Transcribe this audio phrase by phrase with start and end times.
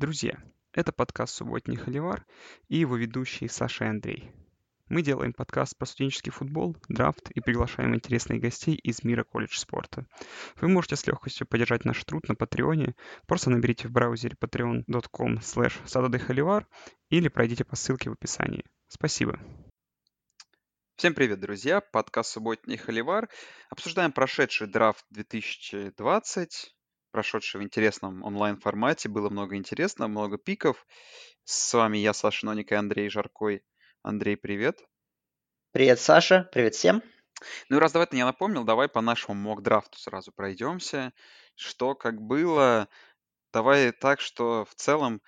[0.00, 0.42] Друзья,
[0.72, 2.24] это подкаст «Субботний холивар»
[2.68, 4.32] и его ведущий Саша и Андрей.
[4.88, 10.06] Мы делаем подкаст про студенческий футбол, драфт и приглашаем интересных гостей из мира колледж спорта.
[10.56, 12.94] Вы можете с легкостью поддержать наш труд на Патреоне.
[13.26, 16.66] Просто наберите в браузере patreon.com slash
[17.10, 18.64] или пройдите по ссылке в описании.
[18.88, 19.38] Спасибо.
[20.96, 21.82] Всем привет, друзья!
[21.82, 23.28] Подкаст «Субботний холивар».
[23.68, 26.74] Обсуждаем прошедший драфт 2020,
[27.10, 29.08] прошедший в интересном онлайн-формате.
[29.08, 30.86] Было много интересного, много пиков.
[31.44, 33.62] С вами я, Саша Ноник и Андрей Жаркой.
[34.02, 34.80] Андрей, привет.
[35.72, 36.48] Привет, Саша.
[36.52, 37.02] Привет всем.
[37.68, 41.12] Ну и раз давай ты не напомнил, давай по нашему мок-драфту сразу пройдемся.
[41.54, 42.88] Что как было.
[43.52, 45.22] Давай так, что в целом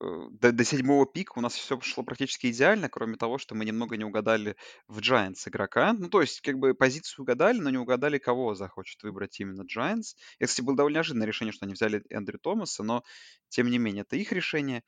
[0.00, 3.96] до, до седьмого пика у нас все пошло практически идеально, кроме того, что мы немного
[3.96, 4.56] не угадали
[4.88, 5.92] в Giants игрока.
[5.92, 10.16] Ну, то есть, как бы позицию угадали, но не угадали, кого захочет выбрать именно Giants.
[10.38, 13.02] Это, кстати, было довольно неожиданное решение, что они взяли Эндрю Томаса, но,
[13.48, 14.82] тем не менее, это их решение.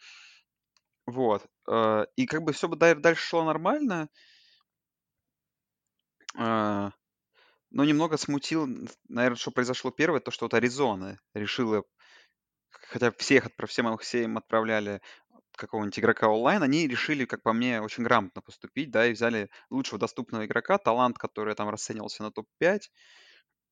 [1.07, 1.47] Вот.
[1.69, 4.09] э, И как бы все бы дальше шло нормально,
[6.37, 6.91] э,
[7.70, 8.67] но немного смутил,
[9.09, 11.84] наверное, что произошло первое, то, что вот Аризона решила,
[12.89, 15.00] хотя всех, отпра- всем всем отправляли
[15.56, 19.98] какого-нибудь игрока онлайн, они решили, как по мне, очень грамотно поступить, да, и взяли лучшего
[19.98, 22.91] доступного игрока, талант, который там расценивался на топ-5,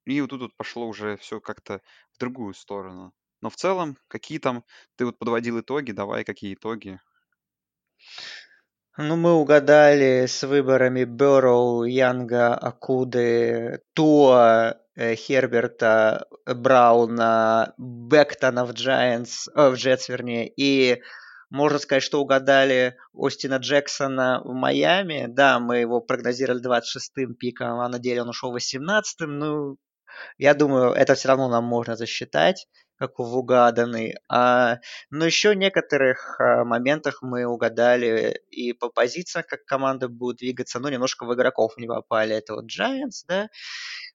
[0.07, 3.13] и вот тут вот пошло уже все как-то в другую сторону.
[3.43, 4.65] Но в целом, какие там,
[4.97, 7.01] ты вот подводил итоги, давай, какие итоги?
[8.99, 19.49] Ну, мы угадали с выборами Бэрроу, Янга, Акуды, Туа, э, Херберта, Брауна, Бектона в Giants,
[19.55, 21.03] э, в Jets, вернее, и
[21.51, 25.27] можно сказать, что угадали Остина Джексона в Майами.
[25.29, 29.39] Да, мы его прогнозировали 26-м пиком, а на деле он ушел 18-м.
[29.39, 29.77] Ну,
[30.39, 32.67] я думаю, это все равно нам можно засчитать
[32.99, 34.15] как в угаданный.
[34.29, 34.79] А,
[35.11, 40.81] но еще в некоторых а, моментах мы угадали и по позициям, как команда будет двигаться,
[40.81, 42.35] но немножко в игроков не попали.
[42.35, 43.49] Это вот Giants, да,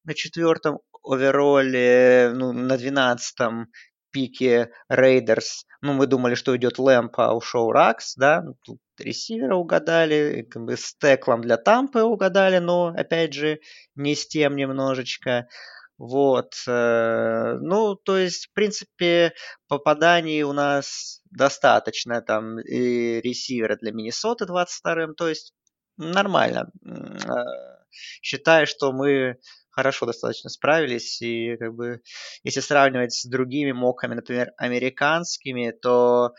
[0.04, 3.68] на четвертом overall, ну, на двенадцатом
[4.12, 5.66] пике Raiders.
[5.82, 8.42] Ну, мы думали, что идет Лэмб, а ушел Раггс, да.
[8.42, 13.60] Ну, тут ресивера угадали, как бы с теклом для Тампы угадали, но, опять же,
[13.96, 15.48] не с тем немножечко.
[16.02, 16.56] Вот.
[16.68, 19.34] Э, ну, то есть, в принципе,
[19.68, 22.22] попаданий у нас достаточно.
[22.24, 25.14] Там и ресивера для Миннесоты 22-м.
[25.14, 25.54] То есть,
[25.98, 26.72] нормально.
[26.84, 27.86] Э,
[28.24, 29.38] считаю, что мы
[29.70, 31.22] хорошо достаточно справились.
[31.22, 32.02] И как бы,
[32.44, 36.34] если сравнивать с другими моками, например, американскими, то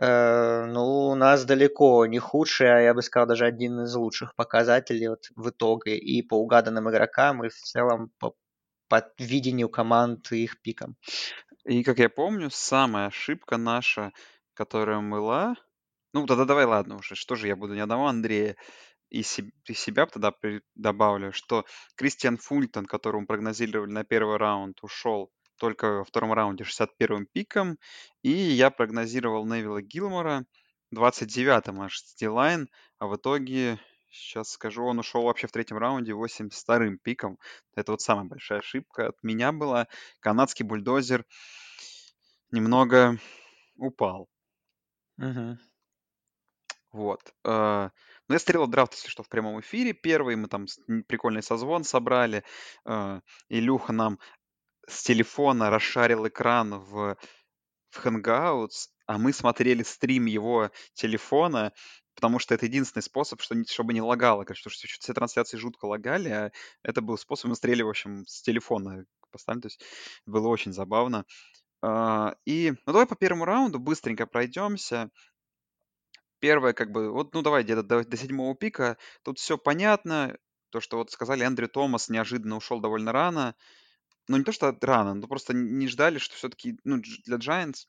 [0.00, 4.34] э, ну, у нас далеко не худший, а я бы сказал, даже один из лучших
[4.34, 5.96] показателей вот в итоге.
[5.96, 8.34] И по угаданным игрокам, и в целом по
[8.88, 10.96] по видению команд и их пикам.
[11.64, 14.12] И, как я помню, самая ошибка наша,
[14.54, 15.56] которая была...
[16.12, 18.56] Ну, тогда давай, ладно уже, что же я буду не одного Андрея
[19.10, 20.32] и, себ- и себя тогда
[20.74, 21.64] добавлю, что
[21.96, 27.78] Кристиан Фултон, которого прогнозировали на первый раунд, ушел только во втором раунде 61-м пиком,
[28.22, 30.44] и я прогнозировал Невилла Гилмора
[30.94, 32.68] 29-м аж с Дилайн,
[32.98, 33.78] а в итоге
[34.10, 37.38] Сейчас скажу, он ушел вообще в третьем раунде 82-м пиком.
[37.74, 39.88] Это вот самая большая ошибка от меня была.
[40.20, 41.24] Канадский бульдозер
[42.50, 43.18] немного
[43.76, 44.28] упал.
[45.18, 45.58] Угу.
[46.92, 47.20] Вот.
[47.44, 47.90] Э,
[48.28, 50.36] ну, я стрелил драфт, если что, в прямом эфире первый.
[50.36, 50.66] Мы там
[51.06, 52.42] прикольный созвон собрали.
[52.86, 54.18] Э, Илюха нам
[54.88, 57.16] с телефона расшарил экран в,
[57.90, 61.72] в Hangouts, а мы смотрели стрим его телефона,
[62.16, 64.44] потому что это единственный способ, что, чтобы не лагало.
[64.44, 68.42] Конечно, что все трансляции жутко лагали, а это был способ, мы смотрели, в общем, с
[68.42, 69.84] телефона поставили, то есть
[70.24, 71.24] было очень забавно.
[71.82, 75.10] А, и, ну, давай по первому раунду быстренько пройдемся.
[76.40, 80.36] Первое, как бы, вот, ну, давай где-то до, до седьмого пика, тут все понятно,
[80.70, 83.54] то, что вот сказали, Эндрю Томас неожиданно ушел довольно рано,
[84.28, 87.86] ну, не то, что рано, но просто не ждали, что все-таки, ну, для Giants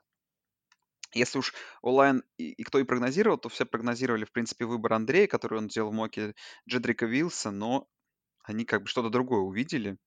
[1.14, 5.28] если уж онлайн и, и кто и прогнозировал, то все прогнозировали, в принципе, выбор Андрея,
[5.28, 6.34] который он сделал в моке
[6.70, 7.88] Джедрика Вилса, но
[8.44, 9.98] они как бы что-то другое увидели.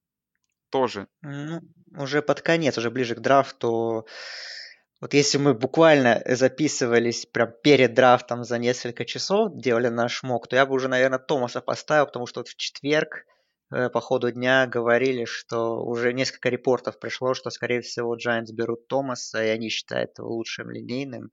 [0.69, 1.07] Тоже.
[1.21, 1.61] Ну,
[1.97, 4.07] уже под конец, уже ближе к драфту.
[5.01, 10.55] Вот если мы буквально записывались прям перед драфтом за несколько часов, делали наш мок, то
[10.55, 13.25] я бы уже, наверное, Томаса поставил, потому что вот в четверг
[13.71, 19.43] по ходу дня говорили, что уже несколько репортов пришло, что, скорее всего, Giants берут Томаса,
[19.43, 21.31] и они считают его лучшим линейным.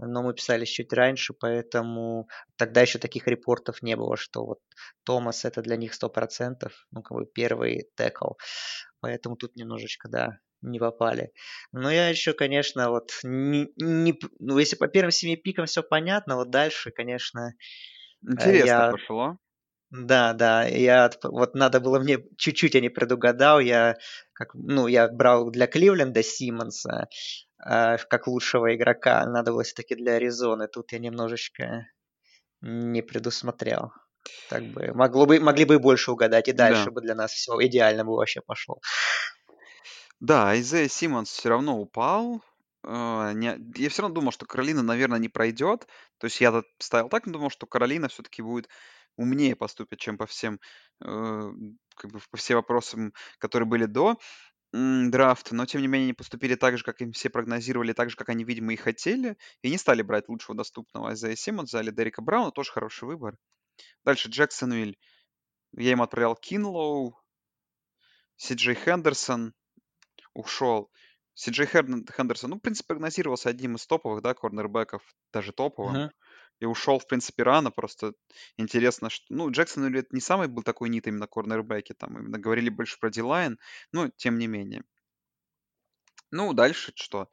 [0.00, 4.58] Но мы писали чуть раньше, поэтому тогда еще таких репортов не было, что вот
[5.04, 8.34] Томас это для них 100%, ну, как бы первый текл.
[9.00, 11.32] Поэтому тут немножечко, да, не попали.
[11.72, 16.36] Но я еще, конечно, вот не, не, ну, если по первым семи пикам все понятно,
[16.36, 17.54] вот дальше, конечно,
[18.24, 19.38] э, Интересно я пошло.
[19.90, 23.96] Да, да, я вот надо было мне чуть-чуть я не предугадал, я
[24.32, 27.08] как ну я брал для Кливленда Симмонса
[27.64, 31.86] э, как лучшего игрока, надо было все-таки для Аризоны, тут я немножечко
[32.60, 33.92] не предусмотрел.
[34.50, 36.90] Так бы могло бы могли бы и больше угадать, и дальше Да.
[36.90, 38.80] бы для нас все идеально бы вообще пошло.
[40.20, 42.42] Да, Айзея Симмонс все равно упал.
[42.90, 45.86] А, не- Я все равно думал, что Каролина, наверное, не пройдет.
[46.18, 48.68] То есть я ставил так, но думал, что Каролина все-таки будет
[49.16, 50.58] умнее поступит, чем по всем,
[51.04, 51.50] э,
[51.96, 54.16] как бы по всем вопросам, которые были до
[54.72, 55.54] драфта.
[55.54, 58.30] Но, тем не менее, они поступили так же, как им все прогнозировали, так же, как
[58.30, 59.36] они, видимо, и хотели.
[59.62, 62.52] И не стали брать лучшего доступного Айзея Симмонса или Дерека Брауна.
[62.52, 63.36] Тоже хороший выбор.
[64.04, 64.98] Дальше Джексонвиль.
[65.76, 67.18] Я им отправлял Кинлоу,
[68.36, 69.52] Си Джей Хендерсон
[70.34, 70.90] ушел.
[71.38, 75.02] Си Джей Хендерсон, ну, в принципе, прогнозировался одним из топовых, да, корнербеков,
[75.32, 75.94] даже топовым.
[75.94, 76.10] Мгм.
[76.58, 77.70] И ушел, в принципе, рано.
[77.70, 78.14] Просто
[78.56, 79.24] интересно, что...
[79.28, 81.92] Ну, Джексон это не самый был такой нит именно корнербеки.
[81.92, 83.56] Там именно говорили больше про Дилайн.
[83.92, 84.82] Но, тем не менее.
[86.32, 87.28] Ну, дальше что?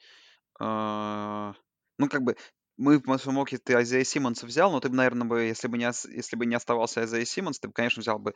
[0.60, 1.56] А,
[1.98, 2.36] Ну, как бы,
[2.78, 5.80] мы в моем моке ты Айзея Симмонса взял, но ты бы, наверное, бы, если бы
[5.80, 8.36] не, если бы не оставался Айзея Симмонс, ты бы, конечно, взял бы,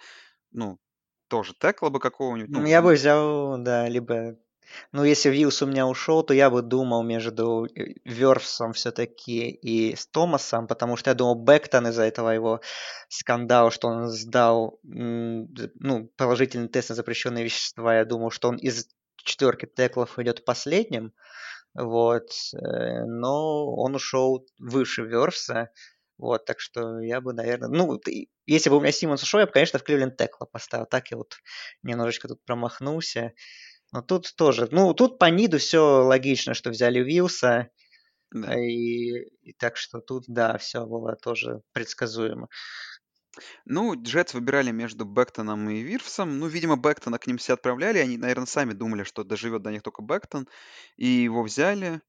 [0.51, 0.80] ну,
[1.27, 4.39] тоже текла бы какого-нибудь, Ну, ну, я бы взял, да, либо
[4.92, 9.95] ну, если Вилс у меня ушел, то я бы думал между э, Верфсом все-таки и
[9.95, 12.62] с Томасом, потому что я думал, Бектон из-за этого его
[13.07, 18.88] скандала, что он сдал ну, положительный тест на запрещенные вещества, я думал, что он из
[19.18, 21.13] четверки теклов идет последним,
[21.74, 25.69] вот, э, но он ушел выше Верфса,
[26.18, 28.00] вот, так что я бы, наверное, ну,
[28.45, 31.18] если бы у меня Симмонс ушел, я бы, конечно, в Кливленд Текла поставил, так я
[31.18, 31.38] вот
[31.83, 33.33] немножечко тут промахнулся.
[33.91, 37.69] Но тут тоже, ну, тут по Ниду все логично, что взяли Вилса,
[38.31, 38.59] да.
[38.59, 42.50] и, и так что тут, да, все было тоже предсказуемо.
[43.65, 46.39] Ну, Jets выбирали между Бектоном и Вирфсом.
[46.39, 48.00] Ну, видимо, Бектона к ним все отправляли.
[48.00, 50.47] Они, наверное, сами думали, что доживет до них только Бектон.
[50.97, 52.01] И его взяли.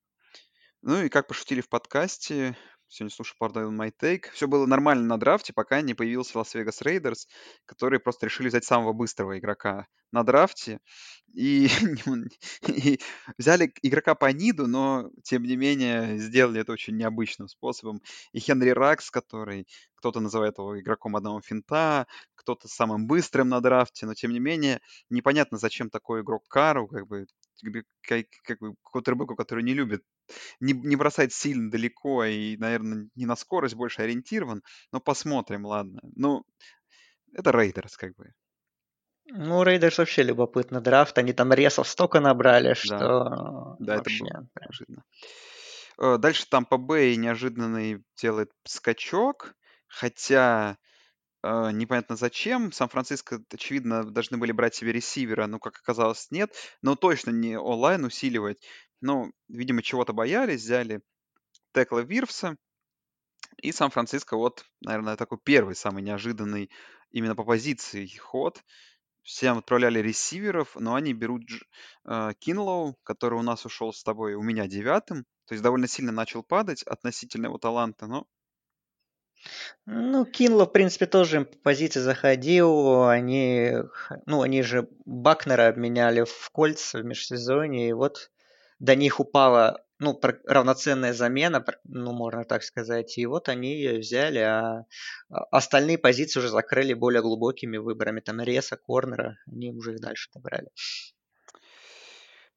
[0.82, 2.56] Ну и как пошутили в подкасте,
[2.90, 7.28] сегодня слушал Pardon My Take, все было нормально на драфте, пока не появился Лас-Вегас Raiders,
[7.64, 10.80] которые просто решили взять самого быстрого игрока на драфте.
[11.32, 11.68] И,
[12.66, 13.00] и
[13.38, 18.02] взяли игрока по ниду, но, тем не менее, сделали это очень необычным способом.
[18.32, 24.06] И Хенри Ракс, который кто-то называет его игроком одного финта, кто-то самым быстрым на драфте,
[24.06, 27.26] но, тем не менее, непонятно, зачем такой игрок Кару, как бы
[28.02, 30.02] как, как бы квотербеку, который не любит
[30.60, 34.62] не, не бросать сильно далеко и, наверное, не на скорость больше ориентирован.
[34.92, 36.00] Но посмотрим, ладно.
[36.16, 36.44] Ну,
[37.34, 38.32] это Raiders, как бы.
[39.26, 44.18] Ну, Raiders вообще любопытный драфт, они там ресов столько набрали, Да, что да, это вообще...
[44.24, 44.50] было прям.
[44.60, 45.04] неожиданно.
[45.98, 49.54] Э, Дальше Tampa Bay неожиданный делает скачок,
[49.86, 50.78] хотя
[51.42, 52.72] э, непонятно зачем.
[52.72, 56.54] Сан-Франциско, очевидно, должны были брать себе ресивера, но, как оказалось, нет.
[56.82, 58.62] Но точно не O-line усиливать.
[59.00, 61.02] Ну, видимо, чего-то боялись, взяли
[61.72, 62.56] Текла Вирфса.
[63.62, 66.70] И Сан-Франциско, вот, наверное, такой первый, самый неожиданный
[67.10, 68.62] именно по позиции ход.
[69.22, 71.42] Всем отправляли ресиверов, но они берут
[72.06, 75.24] э, Кинлоу, который у нас ушел с тобой, у меня девятым.
[75.44, 78.26] То есть довольно сильно начал падать относительно его таланта, но
[79.86, 83.04] Ну, Кинло, в принципе, тоже по позиции заходил.
[83.08, 83.72] Они,
[84.26, 88.30] ну, они же Бакнера обменяли в Кольц в межсезонье, и вот
[88.78, 93.18] до них упала, ну, равноценная замена, ну, можно так сказать.
[93.18, 94.86] И вот они ее взяли, а
[95.30, 98.20] а остальные позиции уже закрыли более глубокими выборами.
[98.20, 100.68] Там Реса, Корнера, они уже их дальше добрали.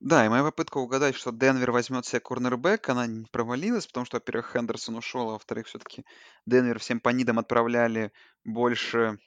[0.04, 4.18] Да, и моя попытка угадать, что Денвер возьмет себе корнербэк, она не провалилась, потому что,
[4.18, 6.04] во-первых, Хендерсон ушел, а во-вторых, все-таки
[6.46, 8.12] Денвер всем по нидам отправляли
[8.44, 9.18] больше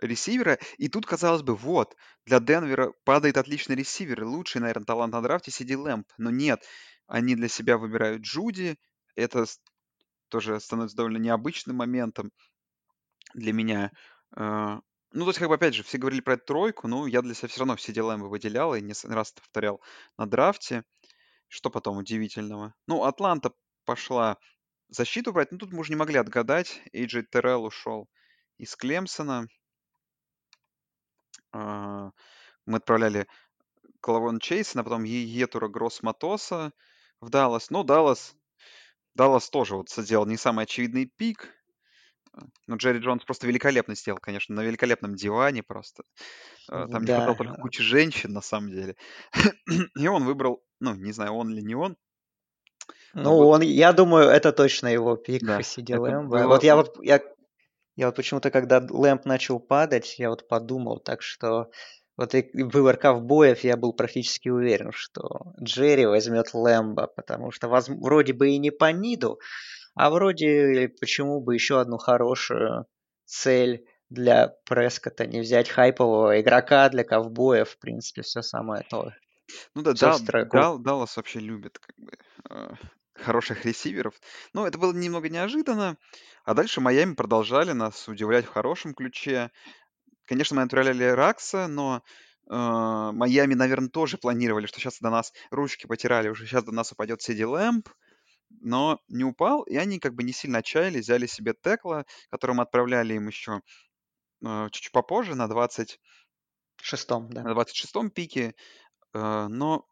[0.00, 0.58] ресивера.
[0.78, 1.94] И тут, казалось бы, вот,
[2.24, 6.08] для Денвера падает отличный ресивер, лучший, наверное, талант на драфте Сиди Лэмп.
[6.16, 6.64] Но нет,
[7.06, 8.78] они для себя выбирают Джуди.
[9.14, 9.44] Это
[10.30, 12.30] тоже становится довольно необычным моментом
[13.34, 13.90] для меня.
[15.12, 17.34] Ну, то есть, как бы, опять же, все говорили про эту тройку, но я для
[17.34, 19.80] себя все равно все дела выделял и не раз это повторял
[20.18, 20.84] на драфте.
[21.48, 22.74] Что потом удивительного?
[22.86, 23.52] Ну, Атланта
[23.84, 24.38] пошла
[24.88, 26.82] защиту брать, ну, тут мы уже не могли отгадать.
[26.92, 28.08] Эйджей Террелл ушел
[28.58, 29.48] из Клемсона.
[31.52, 32.10] А,
[32.66, 33.28] Мы отправляли
[34.00, 36.72] Клавон Чейсона, потом Е- Етура Гросс Матоса
[37.20, 37.70] в Даллас.
[37.70, 38.36] Ну, Даллас,
[39.14, 41.50] Даллас тоже вот сделал не самый очевидный пик.
[42.66, 46.04] Ну, Джерри Джонс просто великолепно сделал, конечно, на великолепном диване просто.
[46.70, 47.62] Э, Там не хватало только Да.
[47.62, 48.96] кучи женщин, на самом деле.
[49.96, 51.96] И он выбрал, ну, не знаю, он или не он,
[53.14, 53.48] но Ну, был...
[53.50, 55.60] он, я думаю, это точно его пик Да,
[55.90, 56.28] Лэмба.
[56.28, 56.46] было...
[56.48, 57.20] Вот я вот, я,
[57.96, 61.70] я вот почему-то, когда Лэмб начал падать, я вот подумал, так что
[62.16, 67.88] вот и выбор ковбоев, я был практически уверен, что Джерри возьмет Лэмба, потому что воз-
[67.88, 69.38] вроде бы и не по ниду,
[69.94, 72.86] а вроде почему бы еще одну хорошую
[73.24, 79.10] цель для Прескота не взять хайпового игрока для ковбоев, в принципе, все самое то.
[79.74, 82.12] Ну да, Все Дал- Даллас вообще любит как бы
[82.50, 82.74] э,
[83.14, 84.14] хороших ресиверов.
[84.52, 85.96] Но это было немного неожиданно.
[86.44, 89.50] А дальше Майами продолжали нас удивлять в хорошем ключе.
[90.26, 92.02] Конечно, мы отправляли Ракса, но
[92.50, 96.92] э, Майами, наверное, тоже планировали, что сейчас до нас ручки потирали, уже сейчас до нас
[96.92, 97.88] упадет Сиди Лэмп,
[98.60, 102.62] но не упал, и они как бы не сильно отчаялись, взяли себе Текла, которого мы
[102.64, 103.62] отправляли им еще
[104.44, 106.00] э, чуть-чуть попозже, на 20,
[106.80, 107.42] Шестом, да.
[107.42, 108.54] на 26-м пике,
[109.14, 109.86] э, но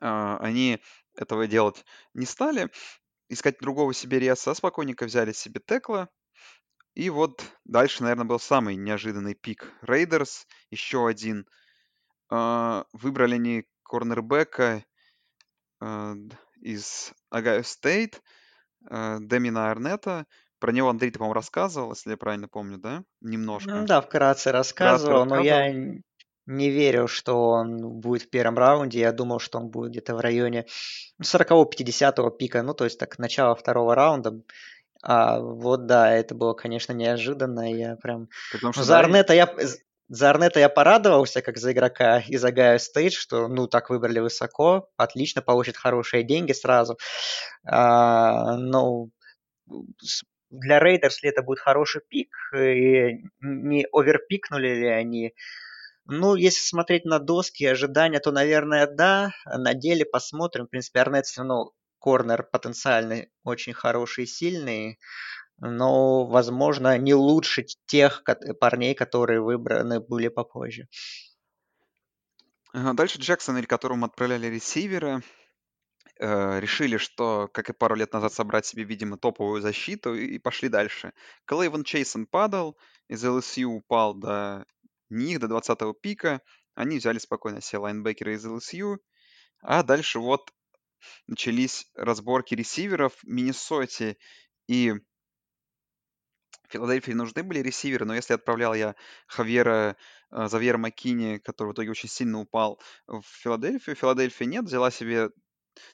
[0.00, 0.80] а, они
[1.16, 1.84] этого делать
[2.14, 2.70] не стали.
[3.28, 6.08] Искать другого себе реса, а спокойненько взяли себе Текла.
[6.94, 9.72] И вот дальше, наверное, был самый неожиданный пик.
[9.82, 11.46] Raiders, еще один.
[12.30, 14.84] А, Выбрали они корнербека
[15.80, 18.22] д- из Ohio State,
[18.88, 20.26] а, Деймона Арнетта.
[20.58, 23.02] Про него Андрей, ты, по-моему, рассказывал, если я правильно помню, да?
[23.20, 23.82] Немножко.
[23.82, 25.98] Да, вкратце Вкратце рассказывал, но я рассказывал.
[26.46, 29.00] не верил, что он будет в первом раунде.
[29.00, 30.66] Я думал, что он будет где-то в районе
[31.20, 34.40] 40-50 пика, ну, то есть так, начало второго раунда.
[35.02, 37.74] А вот да, это было, конечно, неожиданно.
[37.74, 38.28] Я прям...
[38.52, 39.52] При том, Ну, что за Арнета я...
[40.12, 44.90] За Арнетта я порадовался, как за игрока из Ohio State, что, ну, так выбрали высоко,
[44.98, 46.98] отлично, получит хорошие деньги сразу.
[47.66, 49.10] А, ну,
[50.02, 55.34] с- для Raiders ли это будет хороший пик, и не оверпикнули ли они.
[56.06, 59.32] Ну, если смотреть на доски ожидания, то, наверное, да.
[59.46, 60.66] На деле посмотрим.
[60.66, 64.98] В принципе, Арнетт все равно корнер потенциальный, очень хороший и сильный.
[65.64, 68.24] Но, возможно, не лучше тех
[68.58, 70.88] парней, которые выбраны были попозже.
[72.72, 75.22] Ага, Дальше Джексон, которому отправляли ресивера,
[76.18, 80.68] э, решили, что, как и пару лет назад, собрать себе, видимо, топовую защиту и пошли
[80.68, 81.12] дальше.
[81.44, 82.76] Клейвен Чейсон падал,
[83.06, 84.66] из LSU упал до
[85.10, 86.40] них, до 20-го пика.
[86.74, 88.96] Они взяли спокойно все лайнбекеры из LSU.
[89.60, 90.50] А дальше вот
[91.28, 94.16] начались разборки ресиверов в Миннесоте
[94.66, 94.94] и
[96.72, 98.94] Филадельфии нужны были ресиверы, но если отправлял я
[99.26, 99.96] Хавьера,
[100.30, 105.30] э, Завьера Маккини, который в итоге очень сильно упал в Филадельфию, Филадельфия нет, взяла себе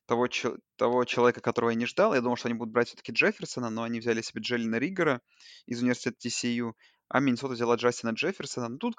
[0.07, 0.29] того,
[0.77, 2.15] того человека, которого я не ждал.
[2.15, 5.21] Я думал, что они будут брать все-таки Джефферсона, но они взяли себе Джеллина Риггера
[5.67, 6.73] из университета TCU,
[7.09, 8.69] а Миннесота взяла Джастина Джефферсона.
[8.69, 8.97] Ну, тут,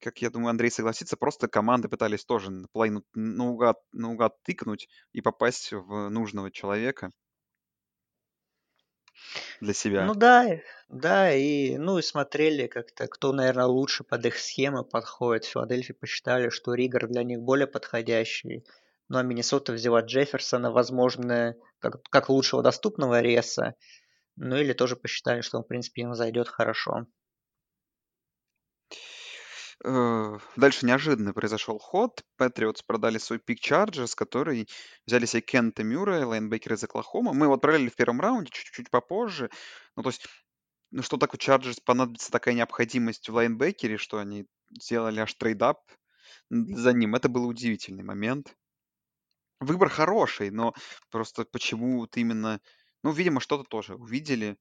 [0.00, 5.72] как я думаю, Андрей согласится, просто команды пытались тоже половину наугад, наугад тыкнуть и попасть
[5.72, 7.12] в нужного человека
[9.60, 10.04] для себя.
[10.04, 14.84] Ну да, э, да, и ну и смотрели как-то, кто, наверное, лучше под их схемы
[14.84, 15.44] подходит.
[15.44, 18.64] Филадельфии посчитали, что Ригер для них более подходящий.
[19.08, 23.74] Ну а Миннесота взяла Джефферсона, возможно, как, как лучшего доступного реса.
[24.36, 27.06] Ну или тоже посчитали, что он, в принципе, им зайдет хорошо.
[29.84, 32.24] Э, Дальше неожиданно произошел ход.
[32.36, 34.68] Patriots продали свой пик Chargers, который
[35.06, 37.32] взяли себе Кеннета Мюррея, лайнбекер из Оклахома.
[37.32, 39.50] Мы его отправили в первом раунде, чуть-чуть попозже.
[39.96, 40.26] Ну, то есть,
[40.90, 45.80] ну что такое Chargers понадобится такая необходимость в лайнбекере, что они сделали аж trade-up
[46.50, 47.14] за ним.
[47.14, 48.56] Это был удивительный момент.
[49.60, 50.74] Выбор хороший, но
[51.10, 52.60] просто почему вот именно...
[53.02, 54.56] Ну, видимо, что-то тоже увидели,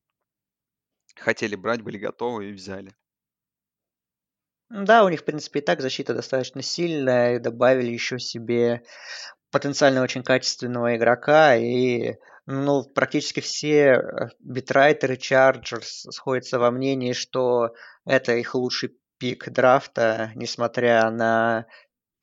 [1.16, 2.96] хотели брать, были готовы и взяли.
[4.72, 8.84] Да, у них, в принципе, и так защита достаточно сильная, и добавили еще себе
[9.52, 17.74] потенциально очень качественного игрока, и ну, практически все э, битрайтеры Chargers сходятся во мнении, что
[18.06, 21.66] это их лучший пик драфта, несмотря на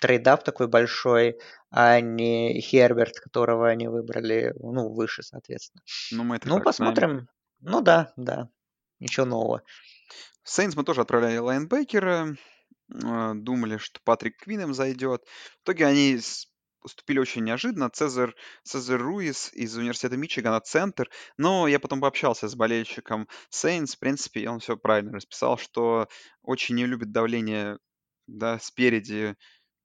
[0.00, 1.38] trade-up такой большой,
[1.70, 5.82] а не Херберт, которого они выбрали, ну, выше, соответственно.
[6.12, 6.94] Ну, мы это Ну, так знаем.
[6.94, 7.28] посмотрим.
[7.60, 8.48] Ну да, да,
[9.00, 9.62] ничего нового.
[10.48, 12.34] Saints мы тоже отправляли лайнбекера,
[12.88, 15.22] думали, что Патрик Квин им зайдет.
[15.60, 16.18] В итоге они
[16.80, 17.90] поступили очень неожиданно.
[17.90, 21.10] Цезарь, Цезарь Руис из университета Мичигана, центр.
[21.36, 26.08] Но я потом пообщался с болельщиком Сейнс, в принципе, он все правильно расписал, что
[26.42, 27.78] очень не любит давление
[28.26, 29.36] да, спереди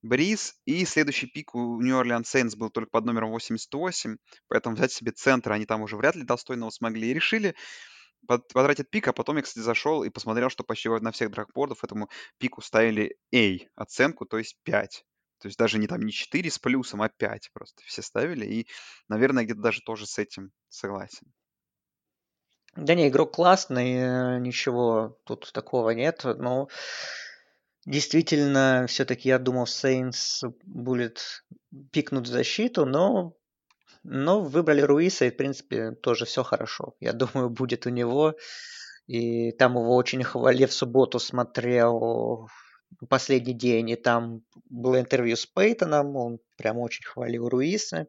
[0.02, 0.56] Бриз.
[0.64, 4.16] И следующий пик у Нью Орлеан Сейнс был только под номером 88,
[4.48, 7.10] поэтому взять себе центр они там уже вряд ли достойного смогли.
[7.10, 7.54] И решили
[8.28, 12.10] потратит пик, а потом я, кстати, зашел и посмотрел, что почти на всех драгбордах этому
[12.38, 15.06] пику ставили A оценку, то есть 5.
[15.40, 18.46] То есть даже не там не 4 с плюсом, а 5 просто все ставили.
[18.46, 18.68] И,
[19.10, 21.34] наверное, где-то даже тоже с этим согласен.
[22.76, 26.22] Да не, игрок классный, э, ничего тут такого нет.
[26.24, 26.70] Но
[27.86, 31.46] действительно, все-таки я думал, Сейнс будет
[31.92, 33.36] пикнуть защиту, но
[34.04, 36.96] но выбрали Руиса, и, в принципе, тоже все хорошо.
[37.00, 38.36] Я думаю, будет у него.
[39.08, 42.48] И там его очень хвалили в субботу, смотрел
[43.10, 48.08] последний день, и там было интервью с Пейтоном, он прям очень хвалил Руиса.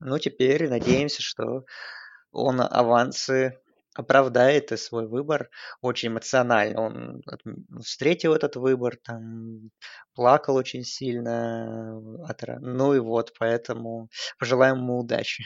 [0.00, 1.64] Ну, теперь надеемся, что
[2.30, 3.58] он авансы
[3.94, 6.80] оправдает и свой выбор очень эмоционально.
[6.80, 7.22] Он
[7.82, 9.70] встретил этот выбор, там
[10.14, 12.00] плакал очень сильно.
[12.60, 14.08] Ну и вот, поэтому
[14.38, 15.44] пожелаем ему удачи.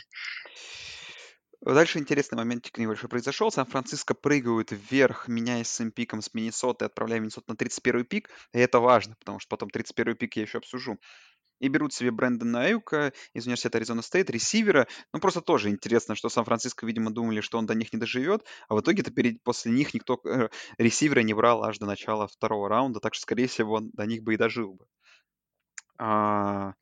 [1.61, 3.51] Дальше интересный моментик небольшой произошел.
[3.51, 8.31] Сан-Франциско прыгают вверх, меняясь своим пиком с Миннесоты, отправляя Миннесоту на 31 пик.
[8.53, 10.99] И это важно, потому что потом 31 пик я еще обсужу
[11.61, 14.87] и берут себе Брэндона Аюка из университета Arizona State, ресивера.
[15.13, 18.75] Ну, просто тоже интересно, что Сан-Франциско, видимо, думали, что он до них не доживет, а
[18.75, 20.49] в итоге-то перед, после них никто э,
[20.79, 24.23] ресивера не брал аж до начала второго раунда, так что, скорее всего, он до них
[24.23, 24.87] бы и дожил бы.
[25.99, 26.75] А...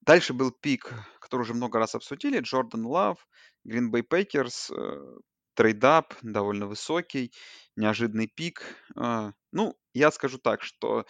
[0.00, 3.24] Дальше был пик, который уже много раз обсудили, Джордан Лав,
[3.64, 5.18] Green Bay Packers, э,
[5.54, 7.32] trade-up довольно высокий,
[7.76, 8.64] неожиданный пик.
[8.96, 11.06] А, ну, я скажу так, что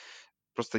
[0.54, 0.78] просто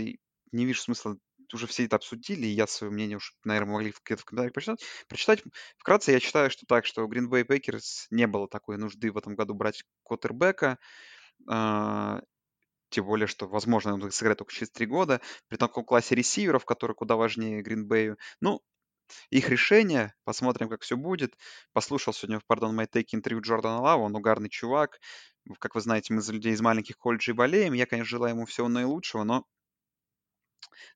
[0.52, 1.18] не вижу смысла
[1.54, 4.84] уже все это обсудили, и я свое мнение уж, наверное, могли где-то в комментариях прочитать.
[5.08, 5.44] прочитать.
[5.78, 9.36] Вкратце я считаю, что так, что Green Bay Packers не было такой нужды в этом
[9.36, 10.78] году брать Коттербека,
[11.48, 12.22] а,
[12.90, 16.96] тем более, что, возможно, он сыграет только через три года, при таком классе ресиверов, который
[16.96, 18.18] куда важнее Гринбею.
[18.40, 18.62] Ну,
[19.30, 21.36] их решение, посмотрим, как все будет.
[21.74, 25.00] Послушал сегодня в Pardon My Take интервью Джордана Лава, он угарный чувак.
[25.60, 27.74] Как вы знаете, мы за людей из маленьких колледжей болеем.
[27.74, 29.46] Я, конечно, желаю ему всего наилучшего, но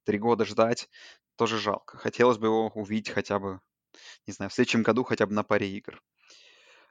[0.03, 0.89] три года ждать
[1.35, 1.97] тоже жалко.
[1.97, 3.59] Хотелось бы его увидеть хотя бы,
[4.25, 6.01] не знаю, в следующем году хотя бы на паре игр.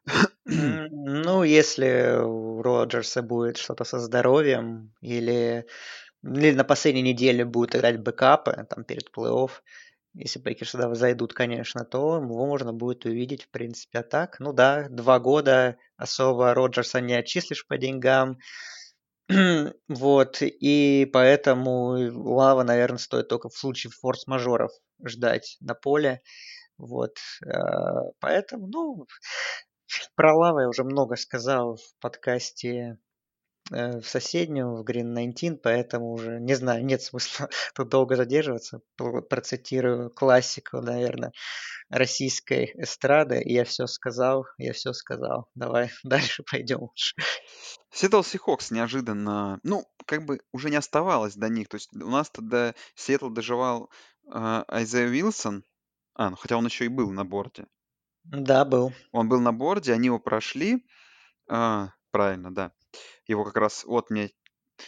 [0.88, 5.66] Ну, если у Роджерса будет что-то со здоровьем или,
[6.22, 9.50] или на последней неделе будет играть бэкапы там перед плей-офф,
[10.14, 14.40] если Пейкерс сюда зайдут, конечно, то его можно будет увидеть, в принципе, а так.
[14.40, 18.38] Ну да, два года особо Роджерса не отчислишь по деньгам.
[19.88, 21.96] Вот, и поэтому
[22.34, 24.70] Лава, наверное, стоит только в случае форс-мажоров
[25.04, 26.22] ждать на поле.
[26.78, 29.06] Вот, а, поэтому, ну,
[30.16, 32.98] про Лава я уже много сказал в подкасте
[33.70, 38.80] в соседнюю, в Green 19, поэтому уже, не знаю, нет смысла тут долго задерживаться.
[38.96, 41.32] Процитирую классику, наверное,
[41.88, 43.42] российской эстрады.
[43.44, 45.48] Я все сказал, я все сказал.
[45.54, 47.14] Давай дальше пойдем лучше.
[47.92, 51.68] Сиэтл Сихокс неожиданно, ну, как бы уже не оставалось до них.
[51.68, 53.90] То есть у нас тогда Сиэтл доживал
[54.26, 55.64] э, Айзея Уилсон,
[56.14, 57.66] а, ну хотя он еще и был на борде.
[58.24, 58.92] Да, был.
[59.12, 60.84] Он был на борде, они его прошли.
[61.48, 62.72] А, правильно, да.
[63.26, 64.30] Его как раз, вот мне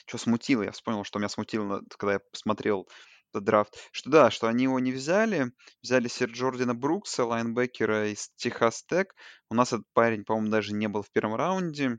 [0.06, 2.88] что смутило, я вспомнил, что меня смутило, когда я посмотрел
[3.30, 8.30] этот драфт, что да, что они его не взяли, взяли Сер Джордина Брукса, лайнбекера из
[8.36, 9.14] Техас Тек.
[9.50, 11.98] У нас этот парень, по-моему, даже не был в первом раунде.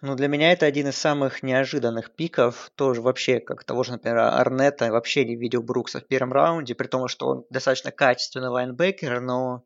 [0.00, 2.70] Ну, для меня это один из самых неожиданных пиков.
[2.76, 6.86] Тоже вообще, как того же, например, Арнета, вообще не видел Брукса в первом раунде, при
[6.86, 9.64] том, что он достаточно качественный лайнбекер, но...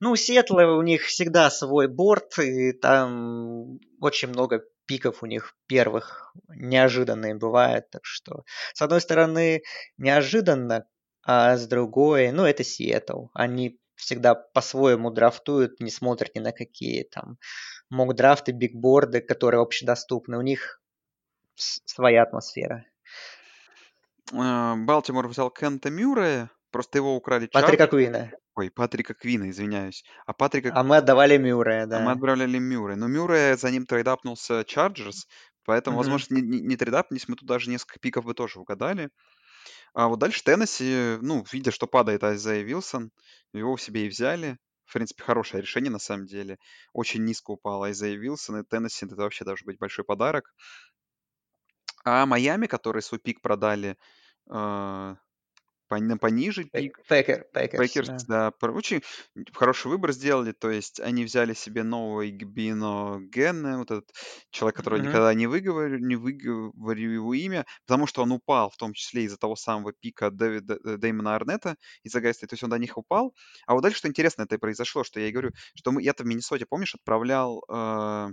[0.00, 5.54] Ну, у Сиэтла у них всегда свой борт, и там очень много пиков у них
[5.66, 7.90] первых неожиданные бывает.
[7.90, 9.62] Так что, с одной стороны,
[9.98, 10.86] неожиданно,
[11.22, 13.26] а с другой, ну, это Сиэтл.
[13.34, 17.38] Они всегда по-своему драфтуют, не смотрят ни на какие там
[17.90, 20.38] мок-драфты, бигборды, которые общедоступны.
[20.38, 20.80] У них
[21.54, 22.84] своя атмосфера.
[24.32, 27.88] А, Балтимор взял Кента Мюррея, просто его украли Патрика Чар...
[27.88, 28.30] Квина.
[28.54, 30.04] Ой, Патрика Квина, извиняюсь.
[30.26, 30.72] А Патрика...
[30.74, 31.98] А мы отдавали Мюррея, да.
[31.98, 32.96] А мы отправляли Мюррея.
[32.96, 35.26] Но Мюррея за ним трейдапнулся Чарджерс,
[35.64, 35.98] поэтому, mm-hmm.
[35.98, 39.10] возможно, не, не, не трейдапнись, мы тут даже несколько пиков бы тоже угадали.
[39.96, 43.12] А вот дальше Теннесси, ну, видя, что падает Айзея Вилсон,
[43.54, 44.58] его себе и взяли.
[44.84, 46.58] В принципе, хорошее решение на самом деле.
[46.92, 50.52] Очень низко упал Айзея Вилсон, и Теннесси это вообще должен быть большой подарок.
[52.04, 53.96] А Майами, которые свой пик продали,
[54.50, 55.14] э,
[55.88, 57.00] пониже пик.
[57.08, 58.52] Packer, Packers, да.
[58.60, 58.68] да.
[58.68, 59.02] Очень
[59.52, 60.52] хороший выбор сделали.
[60.52, 64.10] То есть они взяли себе Ноа Игбиногена, вот этот
[64.50, 65.08] человек, который mm-hmm.
[65.08, 69.36] никогда не выговорю, не выговорю его имя, потому что он упал, в том числе из-за
[69.36, 72.46] того самого пика Дэвида, Дэймона Арнета, из-за Гайста.
[72.46, 73.34] То есть он до них упал.
[73.66, 76.24] А вот дальше что интересно это и произошло, что я и говорю, что мы, я-то
[76.24, 78.28] в Миннесоте, помнишь, отправлял э,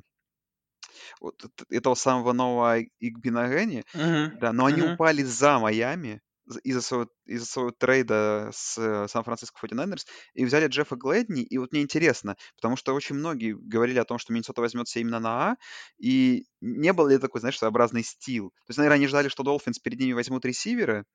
[1.19, 4.39] вот этого самого нового Игбинагени, mm-hmm.
[4.39, 4.93] да, но они mm-hmm.
[4.93, 6.21] упали за Майами,
[6.63, 11.43] из-за своего, из-за своего трейда с э, Сан-Франциско 49ers и взяли Джеффа Глэдни.
[11.43, 15.19] И вот мне интересно, потому что очень многие говорили о том, что Миннесота возьмется именно
[15.19, 15.57] на А,
[15.97, 18.49] и не был ли такой, знаешь, своеобразный steal?
[18.65, 21.05] То есть, наверное, они ждали, что Dolphins перед ними возьмут ресивера,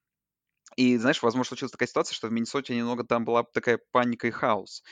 [0.76, 4.30] и, знаешь, возможно, случилась такая ситуация, что в Миннесоте немного там была такая паника и
[4.30, 4.82] хаос.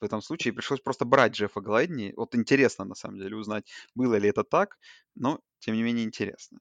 [0.00, 2.14] В этом случае пришлось просто брать Джеффа Глэдни.
[2.16, 4.78] Вот интересно, на самом деле, узнать, было ли это так,
[5.14, 6.60] но, тем не менее, интересно.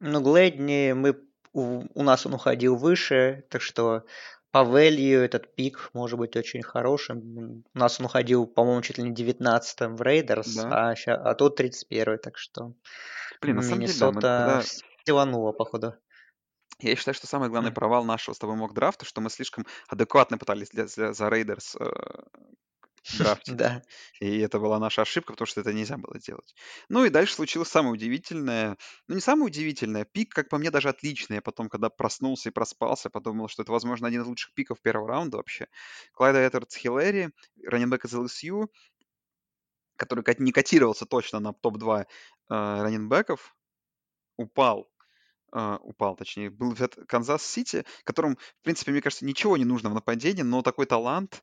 [0.00, 4.04] Ну, Глэдни мы у, у нас он уходил выше, так что
[4.50, 7.64] по value этот пик может быть очень хорошим.
[7.72, 10.90] У нас он уходил, по-моему, чуть ли не 19-м в Raiders, да.
[10.90, 12.74] а, ща, а тут 31-й, так что
[13.40, 14.62] Блин, на самом деле, да,
[15.26, 15.94] мы походу.
[16.78, 20.70] Я считаю, что самый главный провал нашего с тобой мок-драфта, что мы слишком адекватно пытались
[20.70, 21.84] для, для, за Рейдерс э,
[23.18, 23.52] драфтить.
[23.60, 23.82] Да.
[24.20, 26.54] И это была наша ошибка, потому что это нельзя было делать.
[26.88, 28.76] Ну и дальше случилось самое удивительное.
[29.08, 30.04] Ну, не самое удивительное.
[30.04, 31.36] Пик, как по мне, даже отличный.
[31.36, 35.08] Я потом, когда проснулся и проспался, подумал, что это, возможно, один из лучших пиков первого
[35.08, 35.66] раунда вообще.
[36.12, 37.30] Клайда Эдвардс-Хиллери, running
[37.64, 38.70] back из LSU,
[39.96, 42.04] который не котировался точно на топ-2 э,
[42.48, 43.54] раннинбеков,
[44.36, 44.88] упал
[45.52, 49.94] э, упал, точнее, был взят Канзас-Сити, которым, в принципе, мне кажется, ничего не нужно в
[49.94, 51.42] нападении, но такой талант,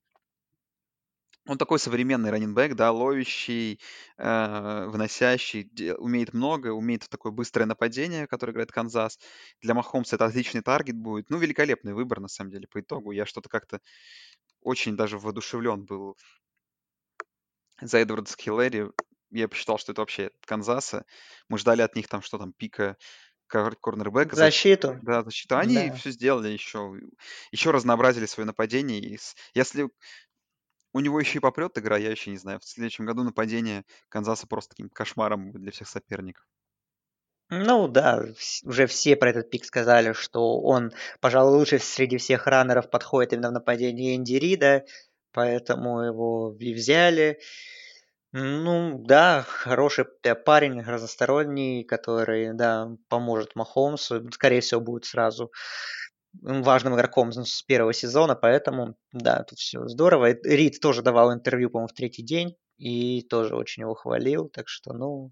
[1.48, 3.80] он такой современный running back, да, ловящий,
[4.18, 9.18] э, выносящий, умеет много, умеет такое быстрое нападение, которое играет Канзас.
[9.62, 11.30] Для Махомса это отличный target будет.
[11.30, 13.12] Ну, великолепный выбор, на самом деле, по итогу.
[13.12, 13.80] Я что-то как-то
[14.62, 16.18] очень даже воодушевлен был
[17.82, 18.92] за Эдвардс-Хиллери.
[19.32, 21.06] Я посчитал, что это вообще Канзаса.
[21.50, 22.98] Мы ждали от них там, что там, пика
[23.48, 24.36] корнербэка.
[24.36, 25.00] Защиту.
[25.02, 25.58] Да, защиту.
[25.58, 25.96] Они да.
[25.96, 26.96] все сделали еще.
[27.52, 29.00] Еще разнообразили свое нападение.
[29.00, 29.18] И
[29.54, 29.90] если
[30.94, 32.60] у него еще и попрет игра, я еще не знаю.
[32.60, 36.46] В следующем году нападение Канзаса просто таким кошмаром будет для всех соперников.
[37.50, 38.26] Ну да,
[38.64, 43.50] уже все про этот пик сказали, что он, пожалуй, лучше среди всех раннеров подходит именно
[43.50, 44.86] в нападении Энди Рида,
[45.32, 47.40] поэтому его и взяли.
[48.34, 50.06] Ну да, хороший
[50.46, 54.30] парень, разносторонний, который, да, поможет Махомсу.
[54.32, 55.52] Скорее всего, будет сразу
[56.42, 60.32] важным игроком с первого сезона, поэтому, да, тут все здорово.
[60.44, 64.94] Рид тоже давал интервью, по-моему, в третий день, и тоже очень его хвалил, так что,
[64.94, 65.32] ну,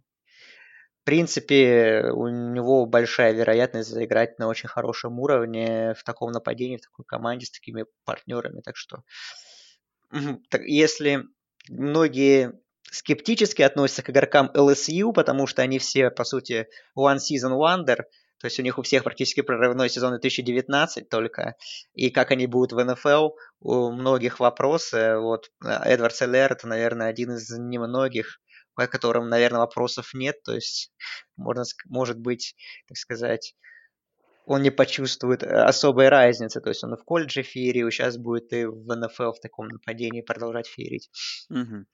[1.02, 6.82] в принципе, у него большая вероятность заиграть на очень хорошем уровне в таком нападении, в
[6.82, 9.04] такой команде с такими партнерами, так что
[10.62, 11.24] если
[11.70, 12.54] многие
[12.92, 18.04] скептически относятся к игрокам LSU, потому что они все, по сути, one season wonder–
[18.40, 21.56] то есть у них у всех практически прорывной сезон 2019 только.
[21.94, 25.18] И как они будут в НФЛ, у многих вопросы.
[25.18, 28.40] Вот э, Эдвард Селлер это, наверное, один из немногих,
[28.76, 30.42] по которым, наверное, вопросов нет.
[30.44, 30.92] То есть,
[31.38, 32.56] можно, может быть,
[32.88, 33.56] так сказать,
[34.46, 36.62] он не почувствует э, особой разницы.
[36.62, 40.68] То есть он в колледже феерил, сейчас будет и в НФЛ в таком нападении продолжать
[40.68, 41.10] феерить.
[41.50, 41.86] Угу.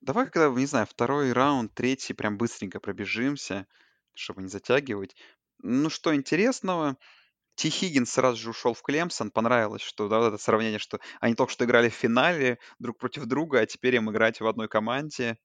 [0.00, 3.66] Давай, когда, не знаю, второй раунд, третий, прям быстренько пробежимся,
[4.14, 5.14] чтобы не затягивать.
[5.62, 6.96] Ну, что интересного,
[7.56, 9.30] Ти Хиггинс сразу же ушел в Клемсон.
[9.32, 13.26] Понравилось, что да, вот это сравнение, что они только что играли в финале друг против
[13.26, 15.38] друга, а теперь им играть в одной команде.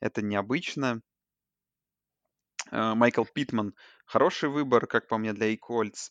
[0.00, 1.02] Это необычно.
[2.70, 3.74] Э, Майкл Питман
[4.06, 6.10] хороший выбор, как по мне, для Икольц.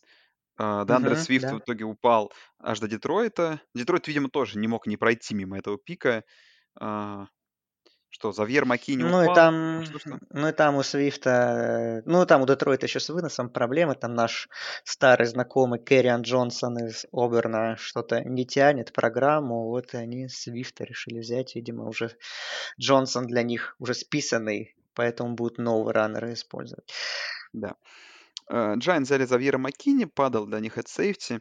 [0.58, 1.60] Дандре Мгм, Свифт в да.
[1.60, 3.60] итоге упал аж до Детройта.
[3.74, 6.24] Детройт, видимо, тоже не мог не пройти мимо этого пика.
[6.80, 7.26] А,
[8.10, 9.34] что, Завьер Макини Ну и упал?
[9.34, 10.18] там, Что, что?
[10.30, 14.48] ну и там у Свифта, ну там у Детройта еще с выносом проблемы, там наш
[14.84, 21.54] старый знакомый Кэриан Джонсон из Оберна что-то не тянет программу, вот они Свифта решили взять,
[21.54, 22.10] видимо, уже
[22.80, 26.90] Джонсон для них уже списанный, поэтому будут новые раннеры использовать.
[27.52, 27.74] Да.
[28.50, 31.40] Джайентс взяли Завьера Маккинни, падал для них от safety.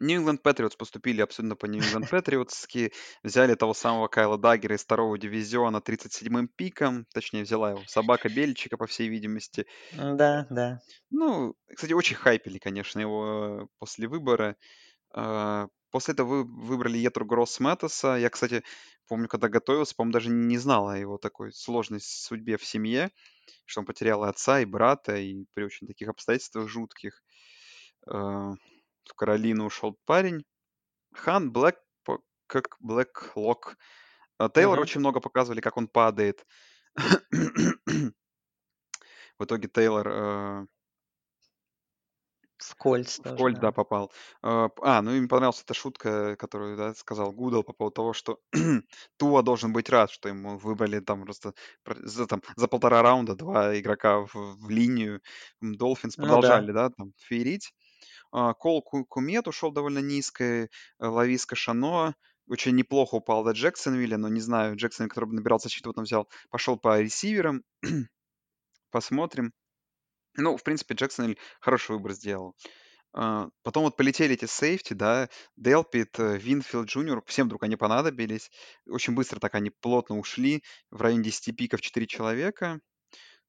[0.00, 2.90] New England Patriots поступили абсолютно по New England Patriots.
[3.22, 7.06] Взяли того самого Кайла Даггера из второго дивизиона 37-м пиком.
[7.12, 9.66] Точнее, взяла его собака Беличика, по всей видимости.
[9.92, 10.80] Да, да.
[11.10, 14.56] Ну, кстати, очень хайпели, конечно, его после выбора.
[15.14, 18.16] А, после этого вы выбрали Етру Гросс Мэттеса.
[18.16, 18.64] Я, кстати,
[19.08, 23.10] помню, когда готовился, по-моему, даже не знал о его такой сложной судьбе в семье,
[23.66, 27.22] что он потерял и отца, и брата, и при очень таких обстоятельствах жутких.
[29.08, 30.44] А, в Каролину ушел парень.
[31.14, 31.76] Хан Блэк,
[32.46, 33.32] как Блэк
[34.38, 34.82] А Тейлор Мгм.
[34.82, 36.46] очень много показывали, как он падает.
[39.38, 40.66] В итоге Тейлор э,
[42.56, 43.72] В Кольц в тоже, Кольт, да, да.
[43.72, 44.08] попал.
[44.40, 48.40] П- А, ну им понравилась эта шутка, которую, да, сказал Гудал по поводу того, что
[49.16, 53.34] Туа должен быть рад, что ему выбрали там просто про- за, там, за полтора раунда
[53.36, 55.20] два игрока в, в линию.
[55.60, 56.54] Долфинс Ну да.
[56.56, 57.72] продолжали, да, там, феерить.
[58.32, 62.14] А, Кол Ку- Кумет ушел довольно низко, э, Лависка Шано
[62.48, 66.76] очень неплохо упал до Джексонвилля, но не знаю, Джексон, который набирал защиту, потом взял, пошел
[66.78, 67.62] по ресиверам,
[68.90, 69.52] посмотрим.
[70.36, 72.54] Ну, в принципе, Джексон хороший выбор сделал.
[73.14, 78.50] А, Потом вот полетели эти safety, да, Делпит, э, Винфилд Джуниор, всем вдруг они понадобились.
[78.86, 82.80] Очень быстро так они плотно ушли, в районе 10 пиков 4 человека.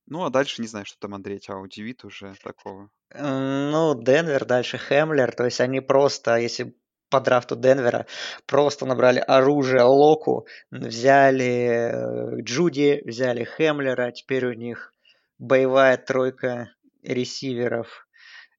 [0.05, 2.89] Ну, а дальше не знаю, что там Андрей тебя удивит уже такого.
[3.13, 5.33] Ну, Денвер, дальше Хемлер.
[5.33, 6.75] То есть они просто, если
[7.09, 8.07] по драфту Денвера,
[8.47, 14.91] просто набрали оружие Локу, взяли э, Джуди, взяли Хемлера, теперь у них
[15.37, 16.71] боевая тройка
[17.03, 18.07] ресиверов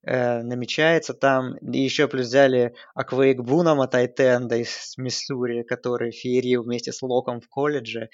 [0.07, 1.57] э, намечается там.
[1.57, 7.49] И еще плюс взяли Аквейк Бунама Тайтенда из Миссури, который феерил вместе с Локом в
[7.49, 8.09] колледже.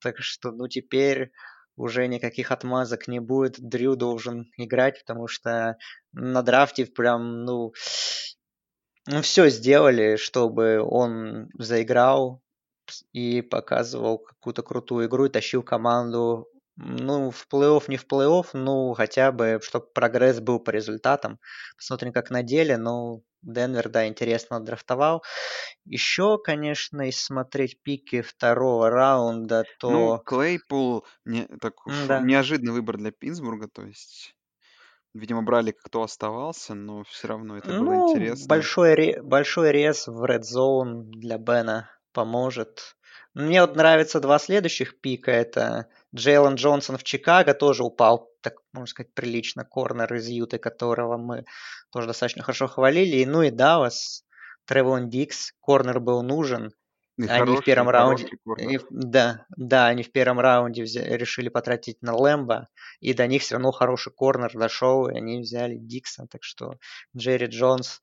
[0.00, 1.30] Так что, ну, теперь
[1.76, 3.60] уже никаких отмазок не будет.
[3.60, 5.76] Дрю должен играть, потому что
[6.12, 7.72] на драфте прям, ну,
[9.06, 12.42] ну все сделали, чтобы он заиграл
[13.12, 18.94] и показывал какую-то крутую игру и тащил команду ну, в плей-офф, не в плей-офф, ну,
[18.94, 21.38] хотя бы, чтобы прогресс был по результатам.
[21.76, 22.76] Посмотрим, как на деле.
[22.76, 25.22] Ну, Денвер, да, интересно драфтовал.
[25.84, 30.24] Еще, конечно, если смотреть пики второго раунда, Ну, то...
[30.26, 32.18] Клейпул, не, так уж да.
[32.18, 34.36] неожиданный выбор для Питтсбурга, то есть,
[35.14, 38.70] видимо, брали, кто оставался, но все равно это было Ну, интересно.
[38.70, 42.96] большой, ре- большой рез в Red Zone для Бена поможет.
[43.34, 45.32] Мне вот нравятся два следующих пика.
[45.32, 49.64] Это Джейлон Джонсон в Чикаго тоже упал, так можно сказать, прилично.
[49.64, 51.44] Корнер из Юты, которого мы
[51.90, 53.16] тоже достаточно хорошо хвалили.
[53.16, 54.24] И, ну и Даллас,
[54.66, 55.52] Тревон Дикс.
[55.60, 56.72] Корнер был нужен.
[57.16, 58.26] И Они в первом раунде,
[58.58, 62.66] и да, да, они в первом раунде взя- решили потратить на Лэмбо,
[62.98, 66.74] и до них все равно хороший корнер дошел, и они взяли Дикса, так что
[67.16, 68.00] Джерри Джонс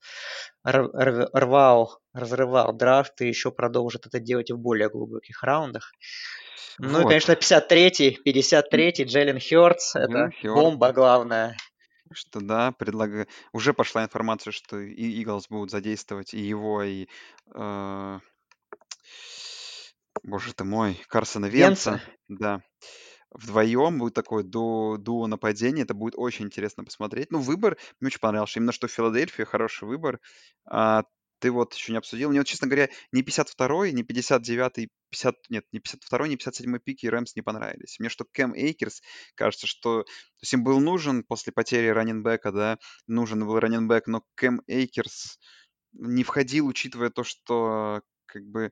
[0.64, 5.92] рвал, разрывал драфт и еще продолжит это делать и в более глубоких раундах.
[6.78, 7.08] Ну и, Вот.
[7.08, 10.54] конечно, 53-й, 53-й Джеллен Хёртс, это Хёртс.
[10.54, 11.56] бомба главная.
[12.14, 13.26] Что да, предлагаю.
[13.52, 17.08] Уже пошла информация, что и Иглс будут задействовать и его, и
[17.54, 18.18] э,
[20.22, 21.92] боже ты мой, Карсона Венца.
[21.92, 22.02] Венца.
[22.28, 22.62] Да.
[23.30, 25.82] Вдвоем будет такое ду дуо нападения.
[25.82, 27.30] Это будет очень интересно посмотреть.
[27.30, 28.58] Ну, выбор мне очень понравился.
[28.58, 30.20] Именно что Филадельфия хороший выбор.
[30.66, 31.04] А
[31.38, 32.28] ты вот еще не обсудил.
[32.28, 35.34] Мне вот, честно говоря, ни 52-й, ни 59-й, 50...
[35.48, 37.98] Нет, ни 52-й, ни 57-й пики Рэмс не понравились.
[37.98, 39.02] Мне что Кэм Эйкерс,
[39.34, 40.04] кажется, что...
[40.04, 44.62] То есть им был нужен после потери раннинбека, да, нужен был running back, но Кэм
[44.68, 45.40] Эйкерс
[45.94, 48.70] не входил, учитывая то, что как бы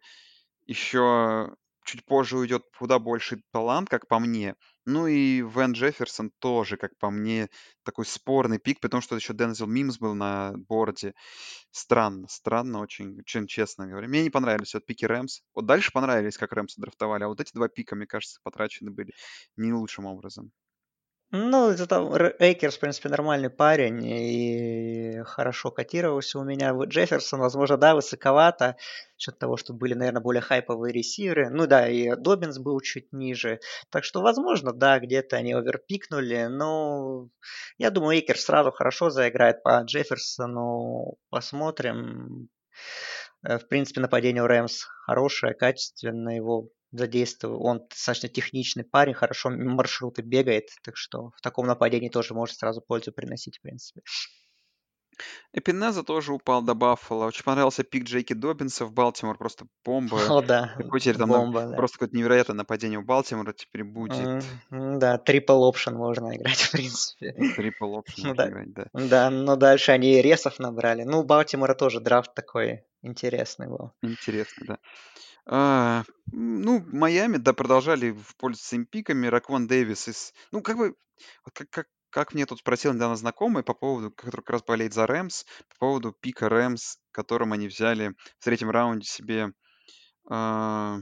[0.70, 1.54] еще
[1.84, 4.54] чуть позже уйдет куда больше талант, как по мне.
[4.86, 7.48] Ну и Ван Джефферсон тоже, как по мне,
[7.84, 11.14] такой спорный пик, потому что еще Дензел Мимс был на борде.
[11.72, 14.08] Странно, странно очень, очень честно говоря.
[14.08, 15.40] Мне не понравились вот пики Рэмс.
[15.54, 19.12] Вот дальше понравились, как Рэмс драфтовали, а вот эти два пика, мне кажется, потрачены были
[19.56, 20.52] не лучшим образом.
[21.32, 26.72] Ну, это там Эйкерс, в принципе, нормальный парень и хорошо котировался у меня.
[26.74, 28.76] Джефферсон, возможно, да, высоковато,
[29.16, 31.48] за счет того, что были, наверное, более хайповые ресиверы.
[31.50, 33.60] Ну да, и Добинс был чуть ниже.
[33.90, 37.28] Так что, возможно, да, где-то они оверпикнули, но
[37.78, 41.14] я думаю, Эйкерс сразу хорошо заиграет по Джефферсону.
[41.30, 42.48] Посмотрим.
[43.44, 46.36] Э, В принципе, нападение у Рэмс хорошее, качественное.
[46.36, 47.64] Его задействовал.
[47.64, 52.80] Он достаточно техничный парень, хорошо маршруты бегает, так что в таком нападении тоже может сразу
[52.80, 54.02] пользу приносить, в принципе.
[55.52, 57.26] Эпинеза тоже упал до Баффала.
[57.26, 59.36] Очень понравился пик Джейки Добинса в Балтимор.
[59.36, 60.16] Просто бомба.
[60.30, 61.76] О, да, Какой теперь там на- бомба, да.
[61.76, 64.44] просто какое-то невероятное нападение у Балтимора теперь будет.
[64.70, 67.32] М, Да, трипл опшен можно играть, в принципе.
[67.56, 68.48] Трипл опшн Ну можно да.
[68.48, 68.86] играть, да.
[68.94, 71.02] Да, но дальше они ресов набрали.
[71.02, 73.90] Ну, у Балтимора тоже драфт такой интересный был.
[74.02, 74.78] Интересно, да.
[75.52, 79.26] А, ну, Майами, да, продолжали в пользу пиками.
[79.26, 80.32] Ракван Дэвис из...
[80.52, 80.94] Ну, как бы,
[81.52, 85.08] как, как, как мне тут спросил недавно знакомый по поводу, который как раз болеет за
[85.08, 89.52] Рэмс, по поводу пика Рэмс, которым они взяли в третьем раунде себе
[90.28, 91.00] а,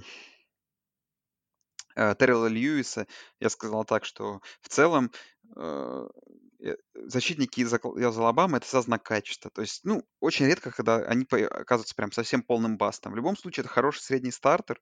[1.95, 3.07] а, Террела Льюиса.
[3.41, 5.11] Я сказал так, что в целом
[5.57, 6.09] э, э,
[6.94, 9.51] защитники из, из Алабамы это всегда знак качества.
[9.51, 13.12] То есть, ну, очень редко, когда они оказываются прям совсем полным бастом.
[13.12, 14.81] В любом случае, это хороший средний стартер,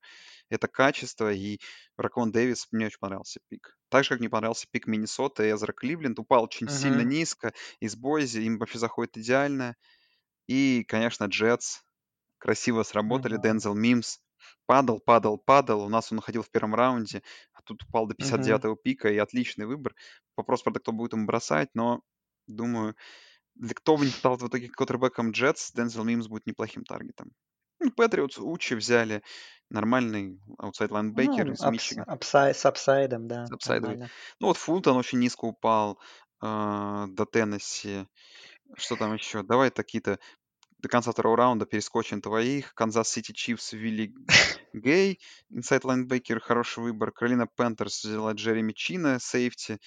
[0.48, 1.58] это качество, и
[1.96, 3.78] Ракон Дэвис мне очень понравился пик.
[3.90, 6.18] Так же, как мне понравился пик Миннесота и Эзра Кливленд.
[6.18, 7.02] Упал очень сильно Мгм.
[7.02, 9.76] низко из Бойзи, им вообще заходит идеально.
[10.46, 11.80] И, конечно, Джетс
[12.38, 13.36] красиво сработали.
[13.36, 13.38] Мгм.
[13.38, 14.18] Дензел Мимс
[14.66, 15.82] падал, падал, падал.
[15.82, 17.22] У нас он уходил в первом раунде,
[17.54, 18.60] а тут упал до Мгм.
[18.68, 19.94] 59-го пика, и отличный выбор.
[20.36, 22.02] Вопрос, правда, кто будет ему бросать, но
[22.46, 22.94] думаю,
[23.54, 27.32] для кто бы ни стал в итоге квотербеком Джетс, Дензел Мимс будет неплохим таргетом.
[27.80, 29.22] Ну, Патриотс, Уче взяли.
[29.70, 32.04] Нормальный outside linebacker Ну, из апс- Мичигана.
[32.14, 33.96] апсай- с апсайдом, да, Апсайдовый.
[33.96, 34.12] нормально.
[34.40, 35.98] Ну, вот Фултон очень низко упал
[36.40, 38.06] а, до Теннесси.
[38.76, 39.42] Что там еще?
[39.42, 40.18] Давай такие-то
[40.78, 42.74] до конца второго раунда перескочим твоих.
[42.74, 44.14] Канзас Сити Чифс Вилли
[44.72, 45.18] Гей,
[45.50, 47.10] inside linebacker, хороший выбор.
[47.10, 49.78] Каролина Пентерс взяла Джереми Чина, safety,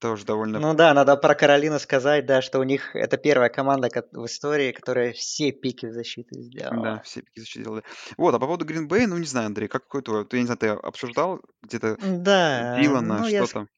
[0.00, 0.58] тоже довольно...
[0.58, 4.26] Ну да, надо про Каролину сказать, да, что у них это первая команда ко- в
[4.26, 7.02] истории, которая все пики в защиту Да, сделала.
[7.04, 7.82] все пики защитили.
[8.16, 10.24] Вот, а по поводу Green Bay, ну, не знаю, Андрей, как какой твой...
[10.24, 13.68] Ты, я не знаю, ты обсуждал где-то Да, Дилана, ну я, что ск- там?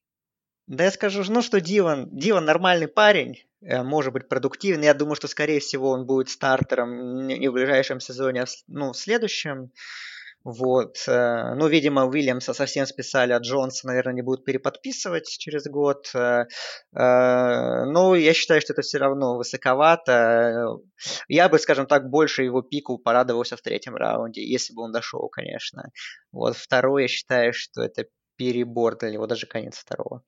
[0.66, 4.86] да я скажу, ну что Дилан, Дилан нормальный парень, э, может быть продуктивный.
[4.86, 8.92] Я думаю, что скорее всего он будет стартером не в ближайшем сезоне, а в ну
[8.92, 9.70] в следующем.
[10.44, 10.96] Вот.
[11.06, 16.10] э, Ну, видимо, Уильямса совсем списали, а Джонса, наверное, не будут переподписывать через год.
[16.14, 16.46] Э,
[16.96, 20.78] э, Ну, я считаю, что это все равно высоковато.
[21.28, 25.28] Я бы, скажем так, больше его пику порадовался в третьем раунде, если бы он дошел,
[25.28, 25.90] конечно.
[26.32, 30.22] Вот второй, я считаю, что это перебор для него, даже конец второго.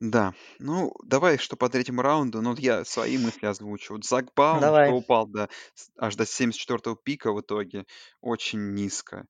[0.00, 3.94] Да, ну, давай, что по третьему раунду, ну, вот я свои мысли озвучу.
[3.94, 4.90] Вот Зак что Давай.
[4.96, 7.86] упал до, с- аж до 74-го пика в итоге,
[8.20, 9.26] очень низко.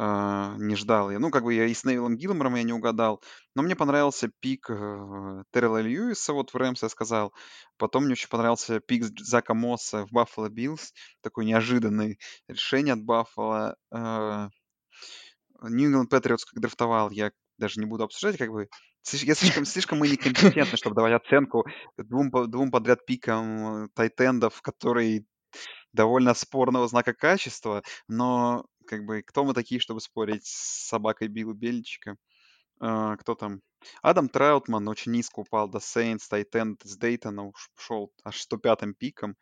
[0.00, 1.18] А, не ждал я.
[1.18, 3.22] Ну, как бы я и с Невиллом Галлимором я не угадал,
[3.54, 7.32] но мне понравился пик э, Террела Льюиса, вот в Рэмс я сказал.
[7.78, 10.92] Потом мне очень понравился пик Зака Мосса в Баффало Биллс.
[11.20, 12.16] Такое неожиданное
[12.48, 13.76] решение от Баффало.
[15.76, 18.68] Нью England Patriots как драфтовал, я даже не буду обсуждать, как бы
[19.12, 21.66] я слишком, слишком мы некомпетентны, чтобы давать оценку
[21.96, 25.24] двум, двум подряд пикам э, тайтендов, которые
[25.92, 31.54] довольно спорного знака качества, но как бы кто мы такие, чтобы спорить с собакой Билла
[31.54, 32.16] Бельчика?
[32.80, 33.60] А, кто там?
[34.02, 39.36] Адам Траутман очень низко упал до Сейнс, Тайтенд с Дейтона ушел аж 105-м пиком.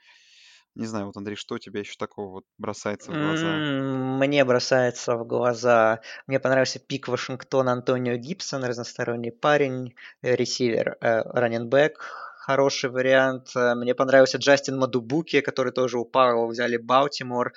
[0.76, 3.46] Не знаю, вот, Андрей, что тебе еще такого вот бросается в глаза?
[3.46, 6.00] Мне бросается в глаза.
[6.26, 11.98] Мне понравился пик Вашингтона Антонио Гибсон, разносторонний парень, э, ресивер, раненбэк,
[12.46, 13.56] хороший вариант.
[13.56, 17.52] Э, Мне понравился Джастин Мадубуки, который тоже упал, взяли Балтимор.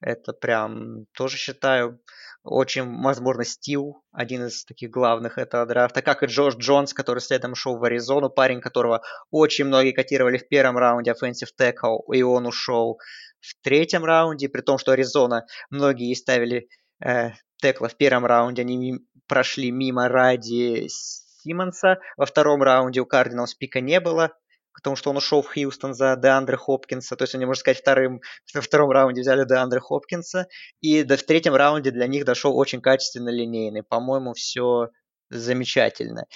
[0.00, 2.00] Это прям тоже считаю
[2.42, 7.54] очень, возможно, Стил, один из таких главных этого драфта, как и Джош Джонс, который следом
[7.54, 12.46] шел в Аризону, парень, которого очень многие котировали в первом раунде offensive tackle, и он
[12.46, 12.98] ушел
[13.40, 16.68] в третьем раунде, при том, что Аризона многие ставили
[17.04, 23.06] э, текла в первом раунде, они ми- прошли мимо ради Симмонса, во втором раунде у
[23.06, 24.32] Кардиналс пика не было,
[24.74, 28.20] потому что он ушел в Хьюстон за Деандре Хопкинса, то есть они, можно сказать, вторым,
[28.54, 30.46] во втором раунде взяли Деандре Хопкинса,
[30.80, 33.82] и в третьем раунде для них дошел очень качественно линейный.
[33.82, 34.88] По-моему, все
[35.30, 36.26] замечательно.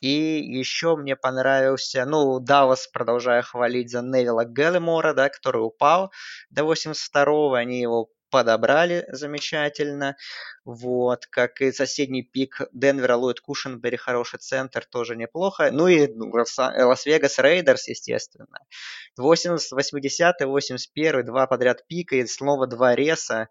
[0.00, 6.12] И еще мне понравился, ну, Даллас, продолжая хвалить за Невилла Галлимора, да, который упал
[6.50, 10.16] до 82-го, они его подобрали замечательно.
[10.64, 15.70] Вот, как и соседний пик Денвера, Ллойд Кушенбери, хороший центр, тоже неплохо.
[15.72, 18.58] Ну и Лас-Вегас Рейдерс, естественно.
[19.16, 23.48] 80, 80 81 два подряд пика и снова два реса.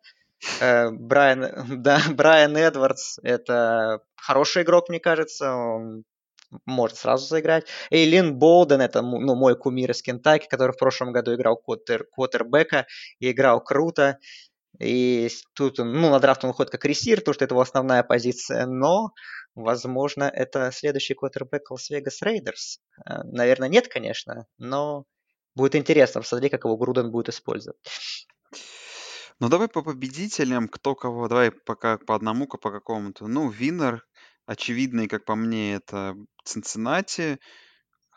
[0.60, 6.04] Э, Брайан, да, Брайан Эдвардс, это хороший игрок, мне кажется, он
[6.66, 7.66] может сразу заиграть.
[7.92, 12.06] Э, Линн Боуден, это ну, мой кумир из Кентаки, который в прошлом году играл квотер,
[12.06, 12.88] квотербека
[13.20, 14.18] и играл круто.
[14.80, 18.66] И тут, ну, на драфт он уходит как ресивер, потому что это его основная позиция,
[18.68, 19.12] но,
[19.56, 22.80] возможно, это следующий квотербек Лас-Вегас Рейдерс.
[23.06, 25.06] Э, Наверное, нет, конечно, но
[25.56, 27.78] будет интересно посмотреть, как его Груден будет использовать.
[29.40, 33.28] Ну, давай по победителям, кто кого, давай пока по одному, по какому-то.
[33.28, 34.04] Ну, winner,
[34.48, 37.40] очевидный, как по мне, это Цинциннати.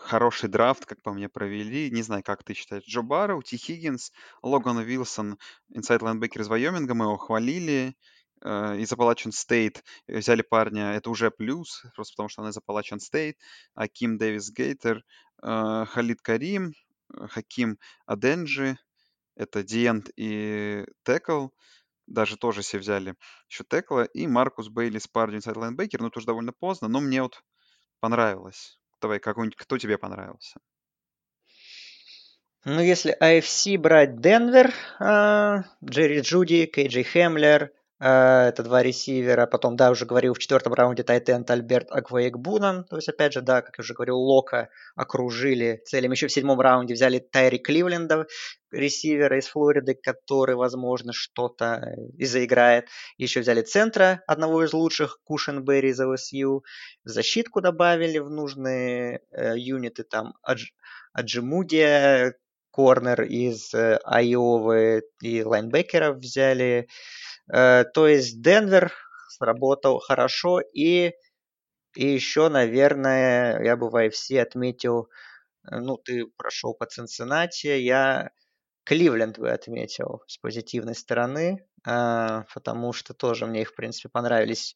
[0.02, 1.90] Хороший драфт, как по мне, провели.
[1.90, 2.84] Не знаю, как ты считаешь.
[2.84, 7.94] Джо Бэрроу, Ти Хиггинс, Логан Уилсон, inside linebacker из Вайоминга, мы его хвалили.
[8.42, 12.98] Э, Из Appalachian State взяли парня, это уже плюс, просто потому что он из Appalachian
[12.98, 13.36] State.
[13.74, 15.04] Аким Дэвис Гейтер,
[15.42, 16.72] э, Халид Карим,
[17.14, 18.78] э, Хаким Аденджи,
[19.36, 21.48] это D-end и tackle.
[22.06, 23.14] Даже тоже все взяли
[23.48, 24.06] еще tackle а.
[24.06, 26.00] И Маркус Бейли с парнем inside linebacker.
[26.00, 27.42] Ну, тоже довольно поздно, но мне вот
[28.00, 28.79] понравилось.
[29.00, 30.60] Давай, какой-нибудь, кто тебе понравился?
[32.64, 39.46] Ну, если AFC брать Денвер, а, Джерри Джуди, Кей Джей Хэмлер, это два ресивера.
[39.46, 42.84] Потом, да, уже говорил, в четвертом раунде tight end Альберт Окуэгбунам.
[42.84, 46.12] То есть, опять же, да, как я уже говорил, Лока окружили целям.
[46.12, 48.26] Еще в седьмом раунде взяли Тайри Кливленда,
[48.70, 52.88] ресивера из Флориды, который, возможно, что-то и заиграет.
[53.18, 56.64] Еще взяли центра, одного из лучших, Кушенберри из ЛСЮ.
[57.04, 60.70] Защитку добавили в нужные э, юниты, там, Адж,
[61.12, 62.34] Аджимудия,
[62.70, 66.88] корнер из э, Айовы и лайнбекеров взяли.
[67.52, 68.92] Э, то есть Денвер
[69.28, 71.12] сработал хорошо и,
[71.96, 75.08] и еще, наверное, я бы в AFC отметил,
[75.70, 78.30] э, ну, ты прошел по Цинциннати, я
[78.84, 84.74] Кливленд бы отметил с позитивной стороны, потому что тоже мне их, в принципе, понравились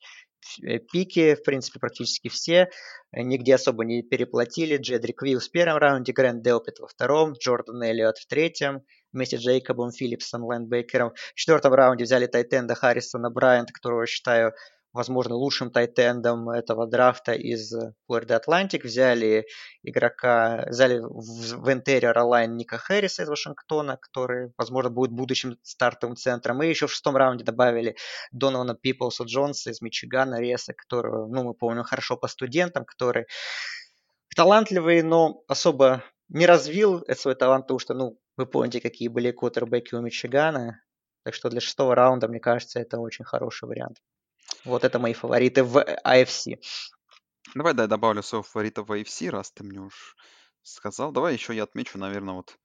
[0.63, 2.71] Э, пики, в принципе, практически все.
[3.13, 4.77] Э, нигде особо не переплатили.
[4.77, 8.83] Джедрик Вилл в первом раунде, Грэнд Делпит во втором, Джордан Эллиот в третьем,
[9.15, 11.13] вместе с Джейкобом Филлипсом, лайнбекером.
[11.15, 14.53] В четвертом раунде взяли Тайтенда Харрисона Брайант, которого считаю
[14.95, 17.75] возможно, лучшим тайтендом этого драфта из
[18.07, 18.85] Флориды Атлантик.
[18.85, 19.45] Взяли
[19.83, 26.63] игрока, взяли в интерьер онлайн Ника Хэрриса из Вашингтона, который, возможно, будет будущим стартовым центром.
[26.63, 27.97] И еще в шестом раунде добавили
[28.31, 33.27] Донована Пиплса Джонса из Мичигана, Реса, которого, ну, мы помним хорошо по студентам, который
[34.37, 36.05] талантливый, но особо
[36.35, 40.83] не развил свой талант, потому что, ну, вы помните, какие были квотербеки у Мичигана.
[41.23, 44.03] Так что для шестого раунда, мне кажется, это очень хороший вариант.
[44.65, 46.61] Вот это мои фавориты в AFC.
[47.55, 50.17] Давай, да, добавлю своего фаворита в AFC, раз ты мне уж
[50.63, 51.13] сказал.
[51.13, 52.59] Давай еще я отмечу, наверное, вот,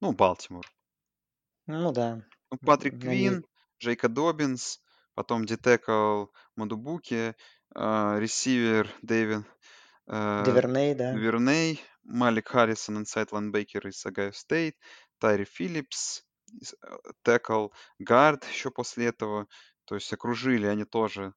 [0.00, 0.64] ну, Балтимор.
[1.66, 2.24] Ну да.
[2.52, 3.44] Ну, Патрик Квин,
[3.80, 4.80] Джей Кей Доббинс,
[5.14, 7.34] потом D-tackle Мадубуике,
[7.74, 9.44] э, ресивер Дэвин
[10.08, 11.12] э, Деверней, да.
[11.14, 14.76] Верней, Малик Харрисон, inside linebacker из Огайо Стейт,
[15.18, 16.24] Тайри Филлипс,
[17.24, 19.46] tackle guard еще после этого,
[19.84, 21.34] то есть окружили они тоже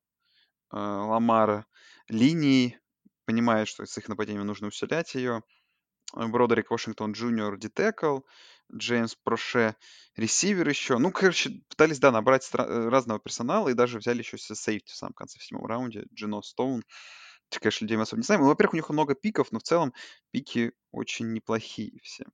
[0.71, 1.65] э, Ламара
[2.09, 2.79] линией,
[3.25, 5.43] понимают, что с их нападением нужно усилять ее.
[6.13, 8.19] Бродерик Вашингтон Джуниор D-tackle,
[8.73, 9.75] Джеймс Проше
[10.15, 10.97] ресивер еще.
[10.97, 15.13] Ну, короче, пытались, да, набрать стра- разного персонала и даже взяли еще сейфти в самом
[15.13, 16.83] конце, в седьмом раунде, Джино Стоун.
[17.59, 18.41] Конечно, людей мы особо не знаем.
[18.41, 19.93] Ну, во-первых, у них много пиков, но в целом
[20.31, 22.25] пики очень неплохие все.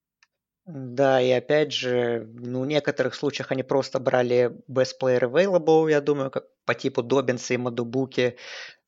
[0.65, 6.01] Да, и опять же, ну, в некоторых случаях они просто брали best player available, я
[6.01, 8.38] думаю, как по типу Добинса и Мадубуки.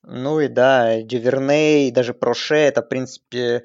[0.04, 3.64] Ну и да, Дюверней, даже Проше, это, в принципе,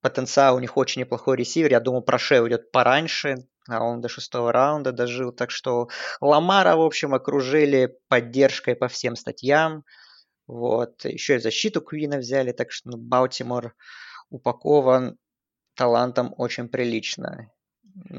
[0.00, 1.70] потенциал у них очень неплохой ресивер.
[1.70, 5.32] Я думаю, Проше уйдет пораньше, а он до шестого раунда дожил.
[5.32, 5.88] Так что
[6.20, 9.84] Ламара, в общем, окружили поддержкой по всем статьям.
[10.50, 11.04] Вот.
[11.04, 13.76] Еще и защиту Квина взяли, так что ну, Балтимор
[14.30, 15.16] упакован
[15.74, 17.52] талантом очень прилично.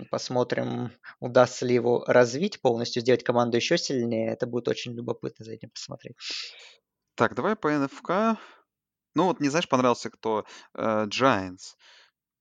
[0.10, 4.32] Посмотрим, удастся ли его развить полностью, сделать команду еще сильнее.
[4.32, 6.16] Это будет очень любопытно за этим посмотреть.
[7.16, 8.40] Так, давай по НФК.
[9.14, 10.46] Ну вот, не знаешь, понравился кто?
[10.74, 11.76] Э, Giants.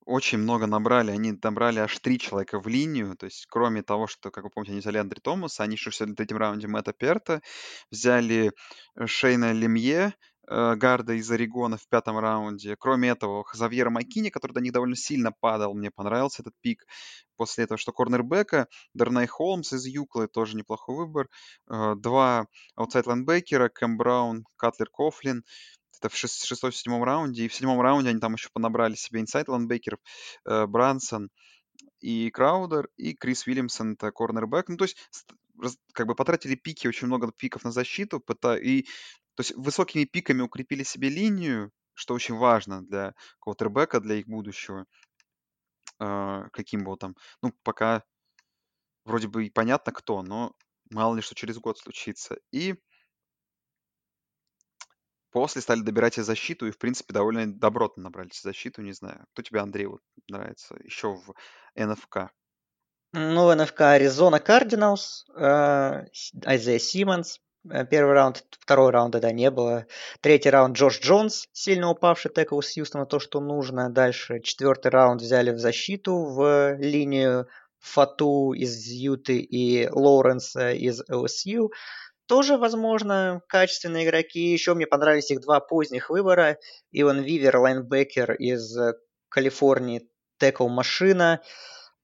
[0.07, 1.11] Очень много набрали.
[1.11, 3.17] Они набрали аж три человека в линию.
[3.17, 6.15] То есть, кроме того, что, как вы помните, они взяли Андре Томаса, они еще в
[6.15, 7.43] третьем раунде Мэтта Перта,
[7.91, 8.53] взяли
[8.97, 10.15] э, Шейна Лемье,
[10.53, 12.75] Э, гарда из Орегона в пятом раунде.
[12.77, 16.85] Кроме этого, Ксавьера Маккинни, который до них довольно сильно падал, мне понравился этот пик.
[17.37, 21.29] После этого, что корнербека, Дарнай Холмс из UCLA, тоже неплохой выбор.
[21.71, 25.45] Э, два outside linebacker а, Кэм Браун, Картер Кофлин.
[26.01, 27.45] Это в шестом-седьмом раунде.
[27.45, 30.01] И в седьмом раунде они там еще понабрали себе inside linebacker ов.
[30.47, 31.29] Э, Брансон
[32.01, 34.69] и Краудер, и Крис Уильямсон, это корнербэк.
[34.69, 34.97] Ну, то есть
[35.93, 38.25] как бы потратили пики, очень много пиков на защиту,
[38.63, 38.83] и
[39.35, 44.87] то есть высокими пиками укрепили себе линию, что очень важно для квотербека, для их будущего.
[45.99, 47.15] Э, каким был там.
[47.43, 48.05] Ну, пока
[49.05, 50.55] вроде бы и понятно кто, но
[50.91, 52.39] мало ли что через год случится.
[52.53, 52.77] И
[55.31, 59.25] после стали добирать и защиту, и, в принципе, довольно добротно набрали защиту, не знаю.
[59.33, 61.35] Кто тебе, Андрей, вот нравится еще в
[61.77, 62.31] НФК?
[63.13, 67.41] Ну, НФК Аризона Кардиналс, Айзея Симмонс,
[67.91, 69.87] первый раунд, второй раунда, да, не было.
[70.21, 73.91] Третий раунд Джош Джонс, сильно упавший текл с Хьюстона, то, что нужно.
[73.91, 77.49] Дальше четвертый раунд взяли в защиту в линию
[77.81, 81.73] Фату из Юты и Лоуренса из ЛСЮ.
[82.31, 84.53] Тоже, возможно, качественные игроки.
[84.53, 86.59] Еще мне понравились их два поздних выбора.
[86.93, 88.73] Эван Уивер, лайнбекер из
[89.29, 90.09] Калифорнии,
[90.39, 91.43] tackle машина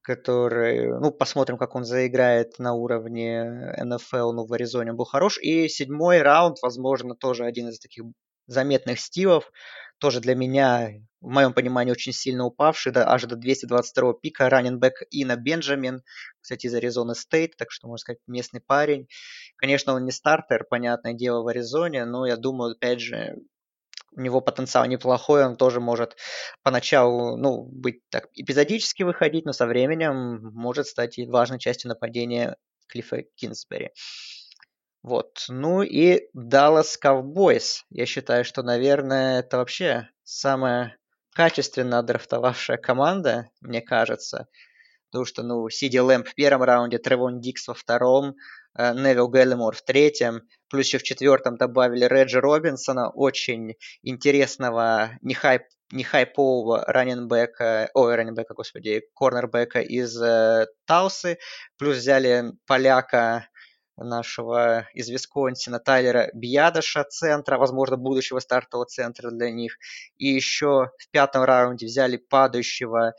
[0.01, 5.37] который, ну, посмотрим, как он заиграет на уровне НФЛ, ну, в Аризоне он был хорош.
[5.37, 8.05] И седьмой раунд, возможно, тоже один из таких
[8.47, 9.51] заметных steal ов.
[9.99, 10.91] Тоже для меня,
[11.21, 16.03] в моем понимании, очень сильно упавший, да, аж до 222 пика, running back Ино Бенджамин,
[16.41, 19.07] кстати, из Аризоны Стейт, так что, можно сказать, местный парень.
[19.55, 23.37] Конечно, он не стартер, понятное дело, в Аризоне, но я думаю, опять же,
[24.15, 26.15] у него потенциал неплохой, он тоже может
[26.63, 32.57] поначалу, ну, быть так эпизодически выходить, но со временем может стать и важной частью нападения
[32.87, 33.91] Клиффа Кинсбери.
[35.03, 35.45] Вот.
[35.47, 37.83] Ну и Dallas Cowboys.
[37.89, 40.97] Я считаю, что, наверное, это вообще самая
[41.33, 44.47] качественно драфтовавшая команда, мне кажется.
[45.09, 48.35] Потому что, ну, Сиди Лэмп в первом раунде, Тревон Дикс во втором,
[48.77, 55.33] э, Невил Геллимор в третьем, плюс еще в четвертом добавили Реджи Робинсона, очень интересного, не,
[55.33, 61.37] хайп, не хайпового раненбека, ой, раненбека, господи, корнербека из э, Таусы,
[61.77, 63.47] плюс взяли поляка
[63.97, 69.77] нашего из Висконсина Тайлера Бьядыша центра, возможно, будущего стартового центра для них.
[70.17, 73.13] И еще в пятом раунде взяли падающего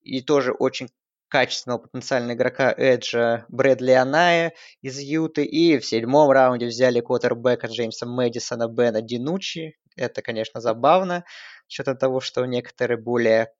[0.00, 0.88] и тоже очень
[1.28, 4.52] качественного потенциального игрока Эджа Брэдли Аная
[4.82, 5.44] из Юты.
[5.44, 9.78] И в седьмом раунде взяли квотербека Джеймса Мэдисона Бена Динучи.
[9.96, 11.24] Это, конечно, забавно,
[11.66, 13.52] с учетом того, что некоторые более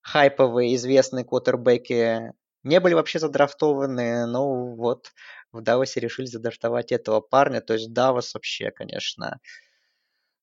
[0.00, 4.26] хайповые, известные квотербеки не были вообще задрафтованы.
[4.26, 5.12] Ну вот,
[5.52, 7.60] в Давосе решили задрафтовать этого парня.
[7.60, 9.40] То есть Давос вообще, конечно,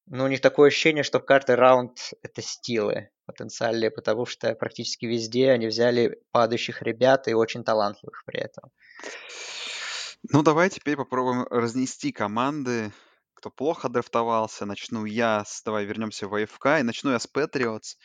[0.07, 5.49] ну, у них такое ощущение, что каждый раунд это стилы потенциальные, потому что практически везде
[5.49, 8.69] они взяли падающих ребят и очень талантливых при этом.
[10.31, 12.91] Ну, давай теперь попробуем разнести команды,
[13.33, 14.65] кто плохо драфтовался.
[14.65, 15.63] Начну я с...
[15.63, 16.79] Давай вернемся в АФК.
[16.79, 17.97] И начну я с Патриотс,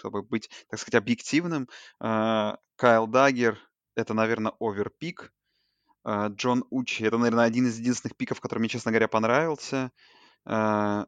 [0.00, 1.68] чтобы быть, так сказать, объективным.
[2.00, 3.58] А, Кайл Даггер—
[3.94, 5.32] это, наверное, overpick.
[6.02, 7.04] А, Джош Учи.
[7.04, 9.92] Это, наверное, один из единственных пиков, который мне, честно говоря, понравился.
[10.44, 11.06] А,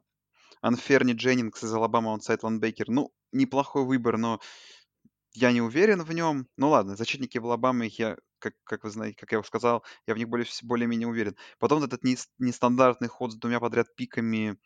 [0.61, 2.89] Анферни Дженнингс из Алабама, outside linebacker.
[2.89, 4.39] Ну, неплохой выбор, но
[5.33, 6.47] я не уверен в нем.
[6.57, 10.13] Ну ладно, защитники в Алабаме, я, как, как вы знаете, как я уже сказал, я
[10.13, 11.35] в них более, более-менее уверен.
[11.57, 12.03] Потом этот
[12.37, 14.57] нестандартный ход с двумя подряд пиками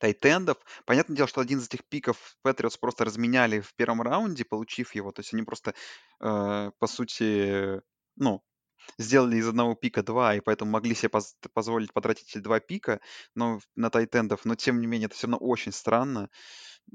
[0.00, 0.58] тайтендов.
[0.86, 5.12] Понятное дело, что один из этих пиков Патриотс просто разменяли в первом раунде, получив его.
[5.12, 5.74] То есть они просто,
[6.20, 7.80] э, по сути,
[8.16, 8.42] ну,
[8.98, 13.00] сделали из одного пика два, и поэтому могли себе поз- позволить потратить два пика
[13.34, 16.30] но, на тайтендов, но тем не менее это все равно очень странно.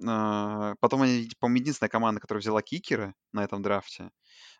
[0.05, 4.09] А, потом они, по-моему, единственная команда, которая взяла кикера на этом драфте.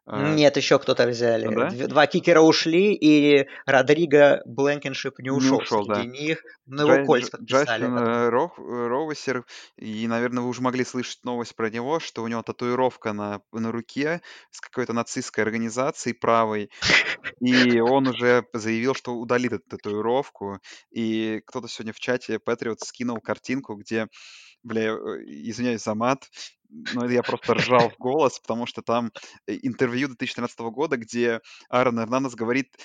[0.07, 1.47] А, Нет, еще кто-то взяли.
[1.47, 1.87] Да?
[1.87, 6.17] Два кикера ушли, и Родриго Бленкеншип не ушел, не ушел среди да.
[6.17, 6.43] них.
[6.67, 7.81] Но его Кольц подписали.
[7.81, 9.45] Джастин э, Роусер,
[9.77, 13.71] и, наверное, вы уже могли слышать новость про него, что у него татуировка на, на
[13.71, 14.21] руке
[14.51, 16.69] с какой-то нацистской организацией правой,
[17.39, 20.59] и он уже заявил, что удалит эту татуировку,
[20.91, 24.07] и кто-то сегодня в чате Patriot скинул картинку, где
[24.65, 26.29] бля, э, извиняюсь за мат,
[26.93, 29.11] но я просто ржал в голос, потому что там
[29.47, 32.75] э, интервью 2013 года, где Аарон Эрнандес говорит,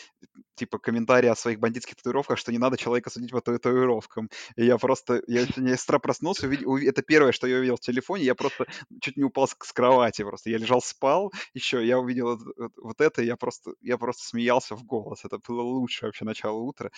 [0.55, 4.29] типа, комментарии о своих бандитских татуировках, что не надо человека судить по татуировкам.
[4.57, 8.25] И я просто, я сегодня с проснулся, увидел, это первое, что я увидел в телефоне,
[8.25, 8.67] я просто
[9.01, 10.51] чуть не упал с, кровати просто.
[10.51, 14.85] Я лежал, спал еще, я увидел вот, вот это, я просто, я просто смеялся в
[14.85, 15.25] голос.
[15.25, 16.91] Это было лучшее вообще начало утра.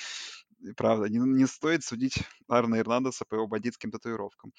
[0.76, 4.52] Правда, не, не стоит судить Арна Эрнандеса по его бандитским татуировкам.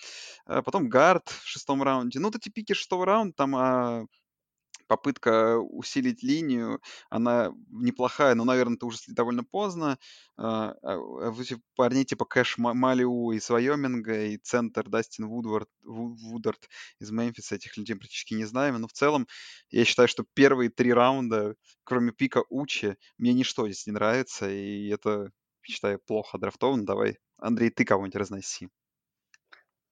[0.45, 2.19] А потом Гард в шестом раунде.
[2.19, 4.05] Ну, вот эти пики шестого раунда, там а,
[4.87, 9.97] попытка усилить линию, она неплохая, но, наверное, это уже довольно поздно.
[10.37, 11.33] А, а
[11.75, 17.95] парни типа Кэш Малиу из Вайоминга и центр Дастин Вудвард, Вудард из Мемфиса, этих людей
[17.95, 19.27] практически не знаем, но в целом
[19.69, 24.87] я считаю, что первые три раунда, кроме пика Учи, мне ничто здесь не нравится, и
[24.89, 25.31] это
[25.71, 26.85] считаю, плохо драфтован.
[26.85, 28.69] Давай, Андрей, ты кого-нибудь разноси.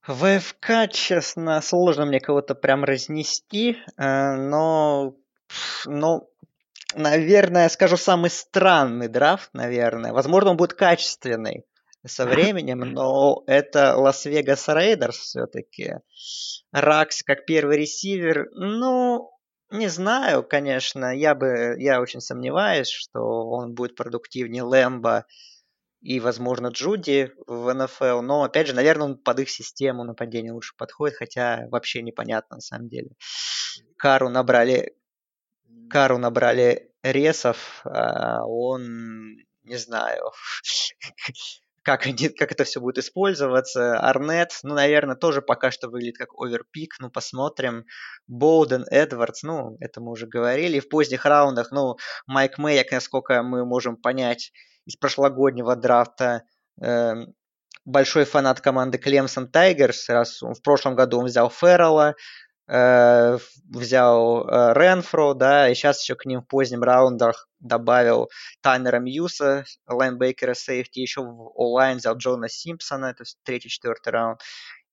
[0.06, 5.16] В АФК, честно, сложно мне кого-то прям разнести, э, но,
[5.86, 6.28] но,
[6.96, 10.12] наверное, скажу самый странный драфт, наверное.
[10.12, 11.66] Возможно, он будет качественный
[12.04, 15.98] со временем, но это Лас-Вегас Рейдерс все-таки.
[16.72, 19.30] Раггс как первый ресивер, ну,
[19.72, 23.20] не знаю, конечно, я бы, я очень сомневаюсь, что
[23.50, 25.26] он будет продуктивнее Лэмбо
[26.02, 28.22] и, возможно, Джуди в НФЛ.
[28.22, 32.62] Но, опять же, наверное, он под их систему нападения лучше подходит, хотя вообще непонятно на
[32.62, 33.12] самом деле.
[33.98, 34.96] Кару набрали,
[35.90, 40.32] Кару набрали Ресов, а он, не знаю,
[41.84, 44.00] как, они, как это все будет использоваться.
[44.00, 47.86] Арнет, ну, наверное, тоже пока что выглядит как оверпик, ну, посмотрим.
[48.28, 50.80] Боуден, Эдвардс, ну, это мы уже говорили.
[50.80, 54.52] В поздних раундах, ну, Майк Мэйок, насколько мы можем понять,
[54.86, 56.44] из прошлогоднего драфта.
[56.82, 57.26] Э,
[57.86, 62.16] большой фанат команды Клемсон Тайгерс, раз в прошлом году он взял Феррелла,
[62.68, 63.38] э,
[63.70, 68.30] взял э, Ренфро, да, и сейчас еще к ним в позднем раундах добавил
[68.62, 74.42] Таннера Мьюза, лайнбекера сейфти, еще в O-line взял Джона Симпсона, это третий-четвертый раунд,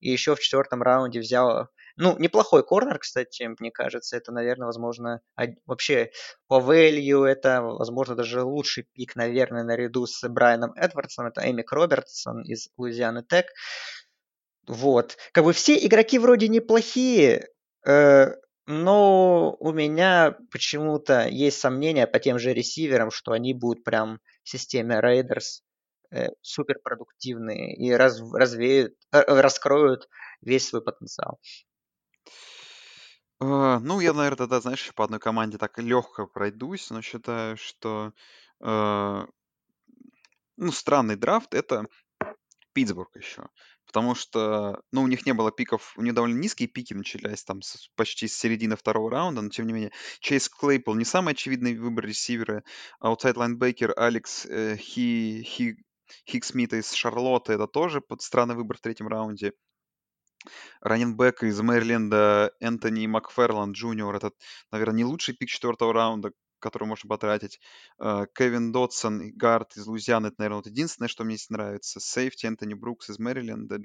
[0.00, 1.68] и еще в четвертом раунде взял
[1.98, 4.16] ну, неплохой корнер, кстати, мне кажется.
[4.16, 5.20] Это, наверное, возможно,
[5.66, 6.12] вообще
[6.46, 11.26] по value это, возможно, даже лучший пик, наверное, наряду с Брайаном Эдвардсом.
[11.26, 13.46] Это Эмик Робертсон из Луизианы Тек.
[14.68, 15.16] Вот.
[15.32, 17.48] Как бы все игроки вроде неплохие,
[17.84, 18.28] э,
[18.66, 24.50] но у меня почему-то есть сомнения по тем же ресиверам, что они будут прям в
[24.50, 25.62] системе Raiders
[26.42, 30.08] суперпродуктивные и раз, развеют, э, раскроют
[30.40, 31.38] весь свой потенциал.
[33.40, 38.12] А, ну, я, наверное, тогда, знаешь, по одной команде так легко пройдусь, но считаю, что
[38.60, 39.26] э,
[40.56, 41.86] ну, странный драфт это
[42.72, 43.48] Питтсбург еще.
[43.86, 47.62] Потому что, ну, у них не было пиков, у них довольно низкие пики начались там
[47.62, 51.76] с- почти с середины второго раунда, но тем не менее, Чейз Клейпл не самый очевидный
[51.76, 52.64] выбор ресивера,
[53.00, 55.78] outside linebacker Алекс э, Хи, Хи,
[56.28, 59.52] Хайсмита из Шарлотты, это тоже под странный выбор в третьем раунде
[60.80, 64.14] running back из Мэриленда Энтони Макферланд Джуниор.
[64.14, 64.32] Это,
[64.70, 67.60] наверное, не лучший пик четвертого раунда, который можно потратить.
[68.00, 72.00] Э, Кевин Дотсон, гард из Луизианы, это, наверное, вот единственное, что мне здесь нравится.
[72.00, 73.80] Сейфти Энтони Брукс из Мэриленда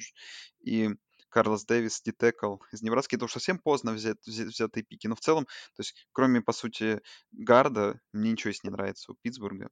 [0.63, 0.89] и
[1.29, 3.15] Карлос Дэвис, D-tackle из Небраски.
[3.15, 5.07] Это уж совсем поздно взять, взять, взятые пики.
[5.07, 7.01] Но в целом, то есть, кроме, по сути,
[7.31, 9.69] гарда, мне ничего здесь не нравится у Питтсбурга.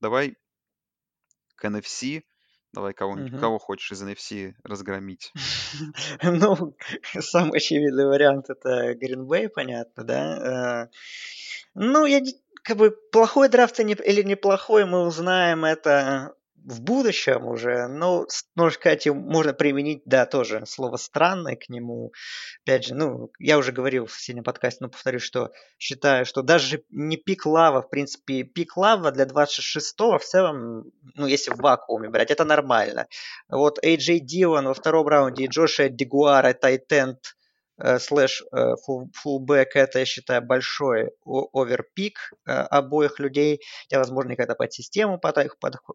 [0.00, 0.36] Давай
[1.56, 2.24] к NFC.
[2.72, 3.40] Давай кого-нибудь, Мгм.
[3.40, 5.34] кого хочешь из NFC разгромить.
[6.22, 6.76] Ну,
[7.20, 10.88] самый очевидный вариант это Гринбей, понятно, да?
[10.88, 10.88] Э,
[11.74, 12.20] Ну, я
[12.62, 16.34] как бы плохой драфт или неплохой, мы узнаем это
[16.64, 22.12] в будущем уже, но, можно сказать, можно применить, да, тоже слово странное к нему.
[22.64, 26.82] Опять же, ну, я уже говорил в соседнем подкасте, но повторюсь, что считаю, что даже
[26.90, 30.84] не пик лава, в принципе, пик лава для 26-го в целом,
[31.14, 33.08] ну, если в вакууме брать, это нормально.
[33.48, 37.43] Вот AJ Дилан во втором раунде и Джоша Дигуара, Тайтенд, Э,
[37.98, 38.74] слэш э,
[39.14, 45.20] фулбэк это, я считаю, большой оверпик э, обоих людей, хотя, возможно, когда под систему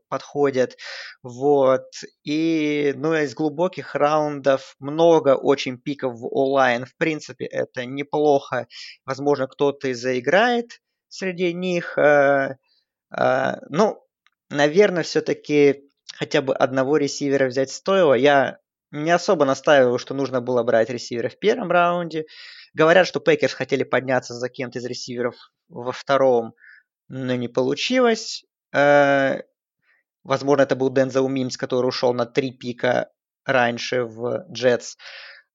[0.10, 0.78] подходят.
[1.24, 1.86] Вот.
[2.24, 6.86] И, ну, из глубоких раундов много очень пиков в онлайн.
[6.86, 8.68] В принципе, это неплохо.
[9.06, 11.98] Возможно, кто-то и заиграет среди них.
[11.98, 14.04] Ну,
[14.50, 18.14] наверное, все-таки хотя бы одного ресивера взять стоило.
[18.14, 18.60] Я
[18.92, 22.26] не особо настаиваю, что нужно было брать ресивера в первом раунде.
[22.74, 25.36] Говорят, что Пейкерс хотели подняться за кем-то из ресиверов
[25.68, 26.54] во втором,
[27.08, 28.46] но не получилось.
[28.74, 29.42] Э,
[30.24, 33.10] возможно, это был Дензел Мимс, который ушел на три пика
[33.46, 34.96] раньше в Джетс.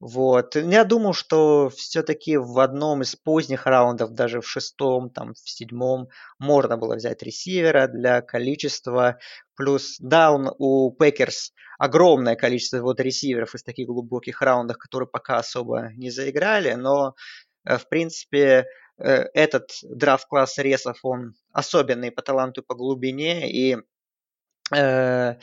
[0.07, 0.55] Вот.
[0.55, 6.11] Я думаю, что все-таки в одном из поздних раундов, даже в шестом, там, в седьмом,
[6.39, 9.19] можно было взять ресивера для количества.
[9.57, 15.39] Плюс, да, он, у Пэкерс огромное количество вот ресиверов из таких глубоких раундов, которые пока
[15.39, 17.15] особо не заиграли, но,
[17.65, 18.67] э, в принципе,
[18.99, 23.79] э, этот драфт-класс ресов, он особенный по таланту по глубине, и
[24.73, 25.35] э,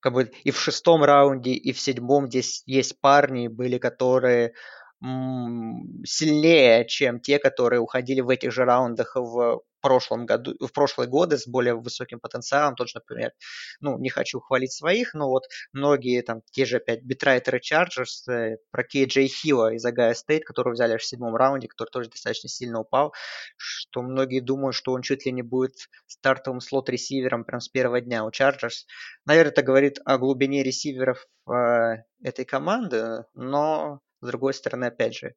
[0.00, 4.52] как бы и в шестом раунде, и в седьмом здесь есть парни были, которые
[5.00, 11.38] сильнее, чем те, которые уходили в этих же раундах в прошлом году, в прошлые годы
[11.38, 12.74] с более высоким потенциалом.
[12.74, 13.32] Тот же, например,
[13.80, 18.58] ну, не хочу хвалить своих, но вот многие там, те же опять битрайтеры Chargers, э,
[18.70, 22.48] про Кейджей Хилла из Агая Стейт, которого взяли аж в седьмом раунде, который тоже достаточно
[22.48, 23.12] сильно упал,
[23.56, 25.74] что многие думают, что он чуть ли не будет
[26.06, 28.84] стартовым слот-ресивером прям с первого дня у Chargers.
[29.24, 35.34] Наверное, это говорит о глубине ресиверов э, этой команды, но с другой стороны, опять же,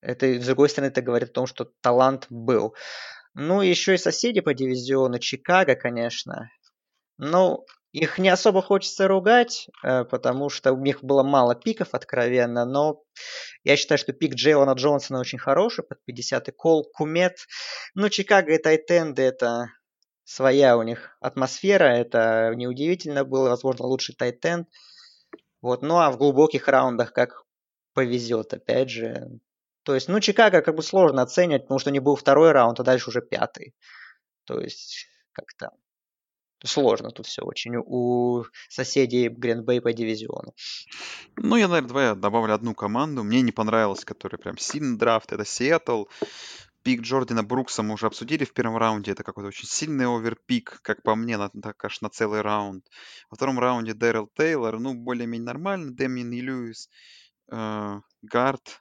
[0.00, 2.74] это, с другой стороны, это говорит о том, что талант был.
[3.34, 6.50] Ну, еще и соседи по дивизиону Чикаго, конечно.
[7.18, 12.64] Ну, их не особо хочется ругать, э, потому что у них было мало пиков, откровенно,
[12.64, 13.02] но
[13.62, 17.38] я считаю, что пик Джейлона Джонсона очень хороший, под 50-й кол, Кумет.
[17.94, 19.68] Ну, Чикаго и Тайтенды– это
[20.24, 24.68] своя у них атмосфера, это неудивительно было, возможно, лучший Тайтенд.
[25.60, 25.82] Вот.
[25.82, 27.44] Ну, а в глубоких раундах, как
[27.94, 29.40] повезет, опять же.
[29.84, 32.84] То есть, ну, Чикаго как бы сложно оценивать, потому что не был второй раунд, а
[32.84, 33.74] дальше уже пятый.
[34.44, 35.70] То есть, как-то
[36.64, 40.54] сложно тут все очень у соседей Гринбей по дивизиону.
[41.36, 43.22] Ну, я, наверное, давай добавлю одну команду.
[43.22, 45.32] Мне не понравилось, которая прям сильный драфт.
[45.32, 46.04] Это Сиэтл.
[46.82, 49.12] пик Джордана Брукса мы уже обсудили в первом раунде.
[49.12, 52.86] Это какой-то очень сильный оверпик, как по мне, на, так аж на целый раунд.
[53.30, 55.92] Во втором раунде Дэрил Тейлор, ну, более-менее нормально.
[55.92, 56.88] Дэмин и Льюис,
[57.50, 58.80] э, Гард.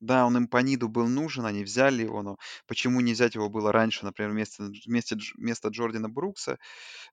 [0.00, 2.36] Да, он им по ниду был нужен, они взяли его, но
[2.66, 6.58] почему не взять его было раньше, например, вместо, вместо, вместо Джордана Брукса?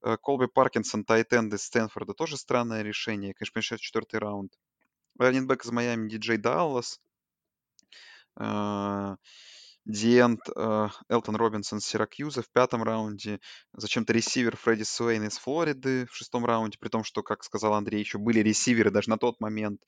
[0.03, 3.33] Э, Колби Паркинсон, Тайтенд из Стэнфорда, тоже странное решение.
[3.33, 4.53] Конечно, понимаешь, четвертый раунд.
[5.17, 6.99] Раннинбэк из Майами, Диджей Даллас.
[8.39, 9.15] Э,
[9.85, 13.39] Диент, э, Элтон Робинсон с Сиракьюза в пятом раунде.
[13.73, 17.99] Зачем-то ресивер Фредди Суэйн из Флориды в шестом раунде, при том, что, как сказал Андрей,
[17.99, 19.81] еще были ресиверы даже на тот момент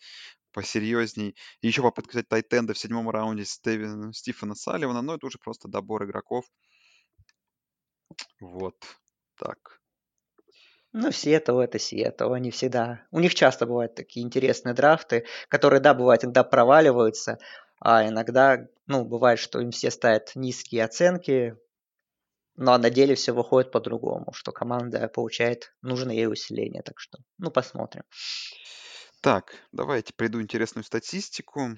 [0.57, 1.35] посерьезней.
[1.61, 5.67] И еще попытка взять тайтенда в седьмом раунде Стивена, Стивена Салливана, но это уже просто
[5.67, 6.45] добор игроков.
[8.39, 8.75] Вот
[9.39, 9.79] так.
[10.93, 13.05] Ну, Сиэтл это Сиэтл, они всегда...
[13.11, 17.37] У них часто бывают такие интересные драфты, которые, да, бывает, иногда проваливаются,
[17.79, 21.55] а иногда, ну, бывает, что им все ставят низкие оценки,
[22.55, 26.81] но на деле все выходит по-другому, что команда получает нужное ей усиление.
[26.81, 28.01] Так что, ну, посмотрим.
[29.21, 31.77] Так, давайте приду интересную статистику.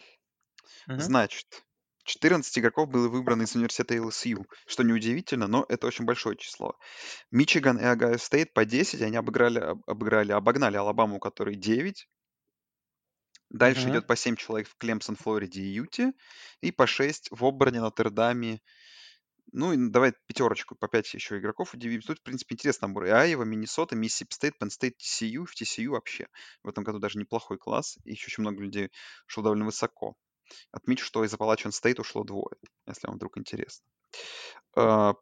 [0.88, 1.00] Угу.
[1.00, 1.64] Значит,
[2.04, 6.78] 14 игроков было выбрано из университета LSU, что неудивительно, но это очень большое число.
[7.32, 12.08] Мичиган и Огайо Стейт по 10, они обыграли, обыграли, обогнали Алабаму, у которой 9.
[13.50, 13.92] Дальше Мгм.
[13.92, 16.14] идет по 7 человек в Клемсон, Флориде и Юте.
[16.62, 18.60] И по 6 в Оберне, Нотр-Даме.
[19.52, 22.02] Ну, и давай пятерочку, по 5 еще игроков удивим.
[22.02, 23.06] Тут, в принципе, интересный набор.
[23.06, 25.46] И Айва, Миннесота, Миссисипи Стейт, Пенн Стейт, TCU.
[25.46, 26.28] В TCU вообще
[26.64, 27.98] в этом году даже неплохой класс.
[28.04, 28.92] И еще очень много людей
[29.26, 30.16] шло довольно высоко.
[30.72, 32.56] Отмечу, что из Appalachian State ушло двое,
[32.88, 33.86] если вам вдруг интересно.
[34.76, 35.16] Uh,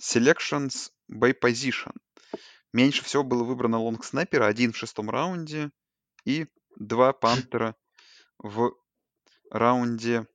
[0.00, 1.94] selections by position.
[2.72, 5.70] Меньше всего было выбрано лонгснайпера, один в шестом раунде
[6.24, 6.46] и
[6.76, 7.76] два пантера
[8.38, 8.72] в
[9.50, 10.26] раунде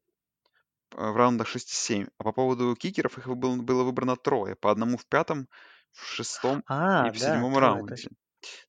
[0.95, 2.09] в раундах 6-7.
[2.17, 4.55] А по поводу кикеров их было, было выбрано трое.
[4.55, 5.47] По одному в пятом,
[5.91, 7.83] в шестом А, и в да, седьмом трое, раунде.
[7.83, 8.15] точно.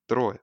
[0.06, 0.40] Трое.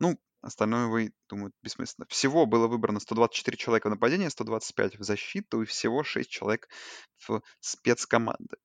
[0.00, 2.06] Ну, остальное вы, думаю, бессмысленно.
[2.08, 6.68] Всего было выбрано 124 человека в нападение, 125 в защиту и всего 6 человек
[7.18, 8.58] в спецкоманды.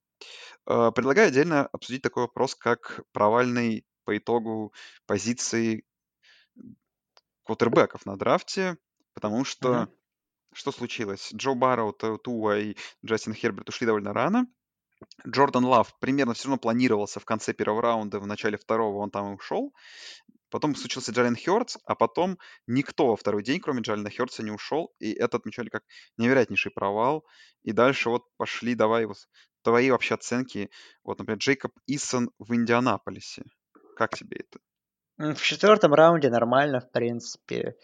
[0.67, 4.73] Э, предлагаю отдельно обсудить такой вопрос, как провальный по итогу
[5.05, 5.85] позиции
[7.43, 8.77] квотербеков на драфте,
[9.13, 9.89] потому что Мгм.
[10.53, 11.31] Что случилось?
[11.33, 12.75] Джо Барроу, Ту- Туа и
[13.05, 14.47] Джастин Херберт ушли довольно рано.
[15.27, 19.31] Джордан Лав примерно все равно планировался в конце первого раунда, в начале второго он там
[19.31, 19.73] и ушел.
[20.49, 22.37] Потом случился Джален Хёртс, а потом
[22.67, 24.93] никто во второй день, кроме Джалена Хёртса, не ушел.
[24.99, 25.83] И это отмечали как
[26.17, 27.25] невероятнейший провал.
[27.63, 29.17] И дальше вот пошли, давай вот
[29.63, 30.69] твои вообще оценки.
[31.03, 33.43] Вот, например, Джейкоб Исон в Индианаполисе.
[33.95, 35.35] Как тебе это?
[35.35, 37.75] В четвертом раунде нормально, в принципе.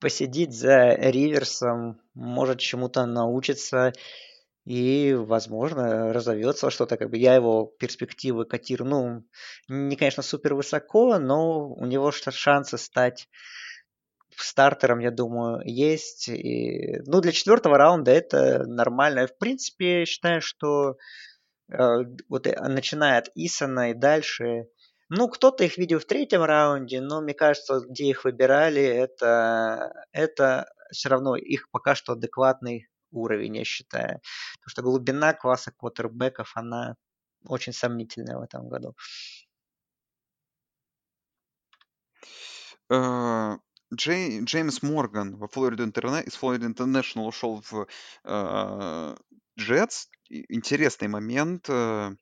[0.00, 3.92] Посидит за Риверсом, может чему-то научиться
[4.64, 6.96] и, возможно, разовьется что-то.
[6.96, 9.24] Как бы я его перспективы котирую, ну,
[9.68, 13.28] не, конечно, супер высоко, но у него шансы стать
[14.36, 16.28] стартером, я думаю, есть.
[16.28, 19.26] И, ну, для четвертого раунда это нормально.
[19.26, 20.96] В принципе, считаю, что
[21.70, 21.76] э,
[22.28, 24.66] вот э, начиная от Исона и дальше,
[25.08, 30.68] ну, кто-то их видел в третьем раунде, но мне кажется, где их выбирали, это, это
[30.92, 34.20] все равно их пока что адекватный уровень, я считаю.
[34.60, 36.96] Потому что глубина класса квотербеков, она
[37.46, 38.94] очень сомнительная в этом году.
[42.90, 43.58] Э,
[43.94, 47.86] Джей, Джеймс Морган во Флориду Интерне, из Флориды Интернешнл ушел в
[49.58, 50.06] Джетс.
[50.28, 51.66] И- Интересный момент.
[51.68, 52.16] э.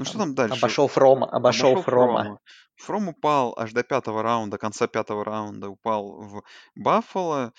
[0.00, 0.58] Ну что Там дальше?
[0.58, 2.22] Обошел Фрома, обошел Обошел Фрома.
[2.22, 2.40] Фрома.
[2.76, 6.42] Фром упал аж до пятого раунда, конца пятого раунда упал в
[6.74, 7.52] Баффало.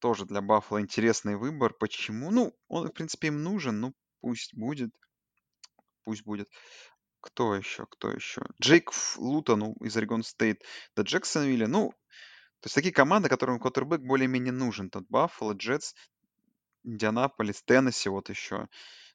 [0.00, 1.72] Тоже для Баффало интересный выбор.
[1.72, 2.32] Почему?
[2.32, 3.78] Ну, он, в принципе, им нужен.
[3.78, 4.90] Ну, пусть будет.
[6.02, 6.48] Пусть будет.
[7.20, 7.86] Кто еще?
[7.86, 8.42] Кто еще?
[8.60, 10.64] Джейк Лутон из Орегон Стейт
[10.96, 11.68] до Джексонвилля.
[11.68, 14.90] Ну, то есть такие команды, которым квотербек более-менее нужен.
[14.90, 15.94] Тут Баффало, Джетс,
[16.82, 18.66] Индианаполис, Теннесси вот еще.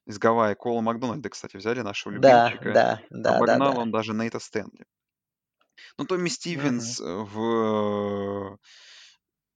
[0.06, 0.54] Из Гавайи.
[0.54, 2.72] Кола Макдональда, кстати, взяли нашего Да, любимчика.
[2.72, 3.80] да, да, да, Обогнал да.
[3.80, 4.86] он даже Нейта Стэнли.
[5.98, 6.28] Ну, Томми.
[6.28, 8.58] Стивенс э, в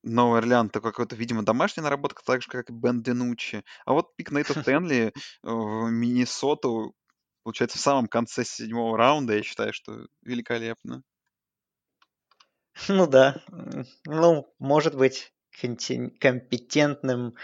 [0.03, 3.65] Новый Орлеан, это какой-то, видимо, домашняя наработка, так же, как и Бен Динуччи.
[3.85, 6.95] А вот пик Нейта Стэнли в Миннесоту,
[7.43, 11.03] получается, в самом конце седьмого раунда, я считаю, что великолепно.
[12.89, 13.43] Ну да.
[14.07, 17.35] Ну, может быть, компетентным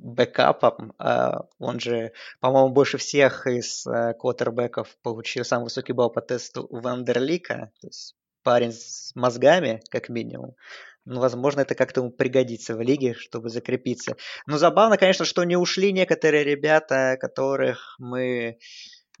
[0.00, 0.92] бэкапом.
[0.98, 6.66] А Он же, по-моему, больше всех из э, квотербеков получил самый высокий балл по тесту
[6.70, 7.70] Вандерлика.
[7.80, 10.56] То есть парень с мозгами, как минимум.
[11.04, 14.16] Ну, возможно, это как-то ему пригодится в лиге, чтобы закрепиться.
[14.46, 18.58] Но забавно, конечно, что не ушли некоторые ребята, которых мы...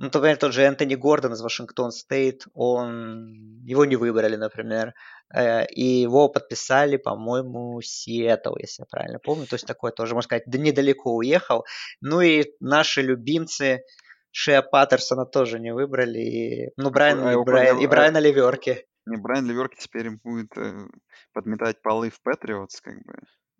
[0.00, 3.62] Ну, например, тот же Энтони Гордон из Вашингтон Стейт, он...
[3.66, 4.94] его не выбрали, например.
[5.30, 9.46] Э, и его подписали, по-моему, Сиэтл, если я правильно помню.
[9.46, 11.66] То есть такой тоже, можно сказать, недалеко уехал.
[12.00, 13.82] Ну и наши любимцы
[14.30, 16.18] Шея Паттерсона тоже не выбрали.
[16.18, 18.86] И, ну, Брайан, а, и, Брайан, и Брайана Ливерки.
[19.04, 20.86] Не, Брайан Ливерки теперь будет э,
[21.34, 23.18] подметать полы в Патриотс, как бы.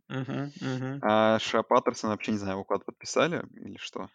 [0.09, 1.01] Угу, угу.
[1.03, 4.09] А Шея Паттерсон вообще не знаю, его куда-то подписали или что?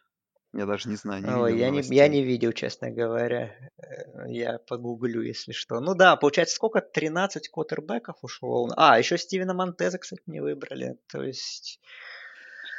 [0.57, 3.53] Я даже не знаю, не Ой, видел я, не, я не видел, честно говоря.
[3.77, 5.81] Э, я погуглю, если что.
[5.81, 6.79] Ну да, получается, сколько?
[6.79, 8.69] 13 квотербеков ушло.
[8.77, 10.97] А, еще Стивена Монтеза, кстати, не выбрали.
[11.11, 11.81] То есть...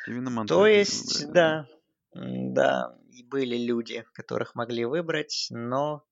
[0.03, 1.69] Стивена Монтеза То есть, выбрали, да.
[2.15, 6.03] Да, и были люди, которых могли выбрать, но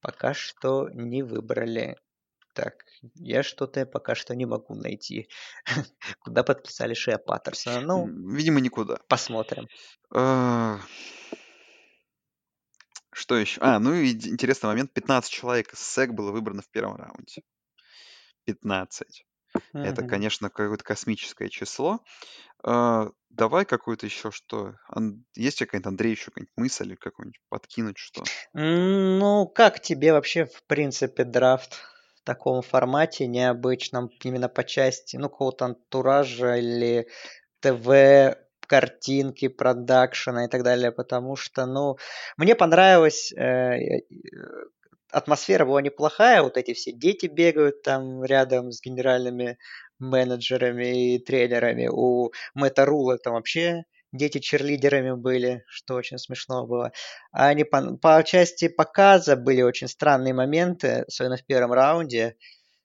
[0.00, 1.98] пока что не выбрали.
[2.54, 2.84] Так,
[3.14, 5.28] я что-то пока что не могу найти.
[6.20, 7.80] Куда подписали Шея Паттерсона?
[7.80, 8.98] Ну, Видимо, никуда.
[9.08, 9.68] посмотрим.
[10.12, 10.80] А,
[13.12, 13.60] Что еще?
[13.60, 14.92] А, ну и интересный момент.
[14.92, 17.42] 15 человек из СЭК было выбрано в первом раунде.
[18.44, 19.24] 15.
[19.74, 22.00] Это, конечно, какое-то космическое число.
[22.62, 24.74] А, давай какую-то еще что?
[24.88, 28.22] Ан- Есть какая-нибудь, Андрей, еще какая-нибудь мысль или какую-нибудь подкинуть что?
[28.52, 31.78] Ну, как тебе вообще, в принципе, драфт?
[32.22, 37.08] В таком формате необычном, именно по части, ну, какого-то антуража или
[37.60, 41.96] ТВ, картинки, продакшена и так далее, потому что, ну,
[42.36, 44.00] мне понравилось, э, э,
[45.10, 49.58] атмосфера была неплохая, вот эти все дети бегают там рядом с генеральными
[49.98, 56.92] менеджерами и тренерами, у Мэтта Рула там вообще дети черлидерами были, что очень смешно было.
[57.32, 62.36] А они по, по части показа были очень странные моменты, особенно в первом раунде,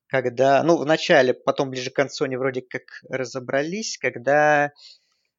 [0.08, 4.72] когда, ну, в начале, потом ближе к концу они вроде как разобрались, когда,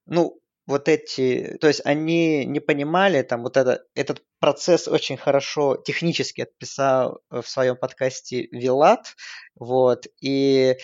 [0.06, 5.76] ну, вот эти, то есть они не понимали, там вот это, этот процесс очень хорошо
[5.76, 9.14] технически отписал в своем подкасте Вилат,
[9.54, 10.76] вот, и,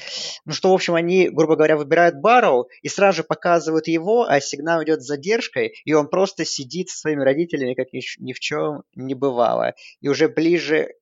[0.45, 4.41] ну что, в общем, они, грубо говоря, выбирают Барроу и сразу же показывают его, а
[4.41, 8.41] сигнал идет с задержкой, и он просто сидит со своими родителями, как ни, ни в
[8.41, 9.74] чем не бывало.
[10.01, 10.95] И уже ближе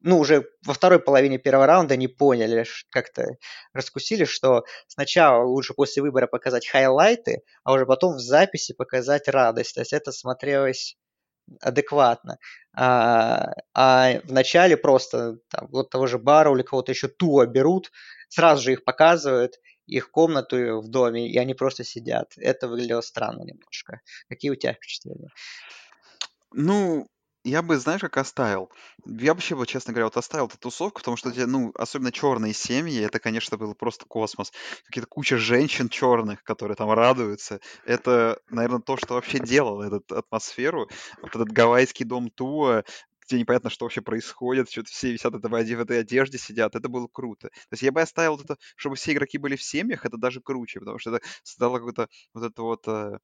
[0.00, 3.36] ну, уже во второй половине первого раунда не поняли, как-то
[3.72, 9.74] раскусили, что сначала лучше после выбора показать хайлайты, а уже потом в записи показать радость.
[9.74, 10.96] То есть это смотрелось
[11.60, 12.38] адекватно.
[12.76, 17.90] А, а в начале просто там, вот того же бара или кого-то еще туа берут,
[18.28, 22.32] сразу же их показывают, их комнату в доме, и они просто сидят.
[22.36, 24.00] Это выглядело странно немножко.
[24.28, 25.28] Какие у тебя впечатления?
[26.52, 27.06] Ну,
[27.44, 28.70] я бы, знаешь, как оставил?
[29.04, 33.00] Я вообще бы, честно говоря, вот оставил эту тусовку, потому что, ну, особенно черные семьи,
[33.02, 34.52] это, конечно, был просто космос.
[34.86, 37.60] Какие-то куча женщин черных, которые там радуются.
[37.84, 40.88] Это, наверное, то, что вообще делало эту атмосферу.
[41.20, 42.84] Вот этот гавайский дом Туа,
[43.26, 47.08] где непонятно, что вообще происходит, что-то все висят это в этой одежде, сидят, это было
[47.10, 47.48] круто.
[47.48, 50.80] То есть я бы оставил это, чтобы все игроки были в семьях, это даже круче,
[50.80, 53.18] потому что это создало какую-то вот эту вот э,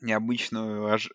[0.00, 1.10] необычную аж-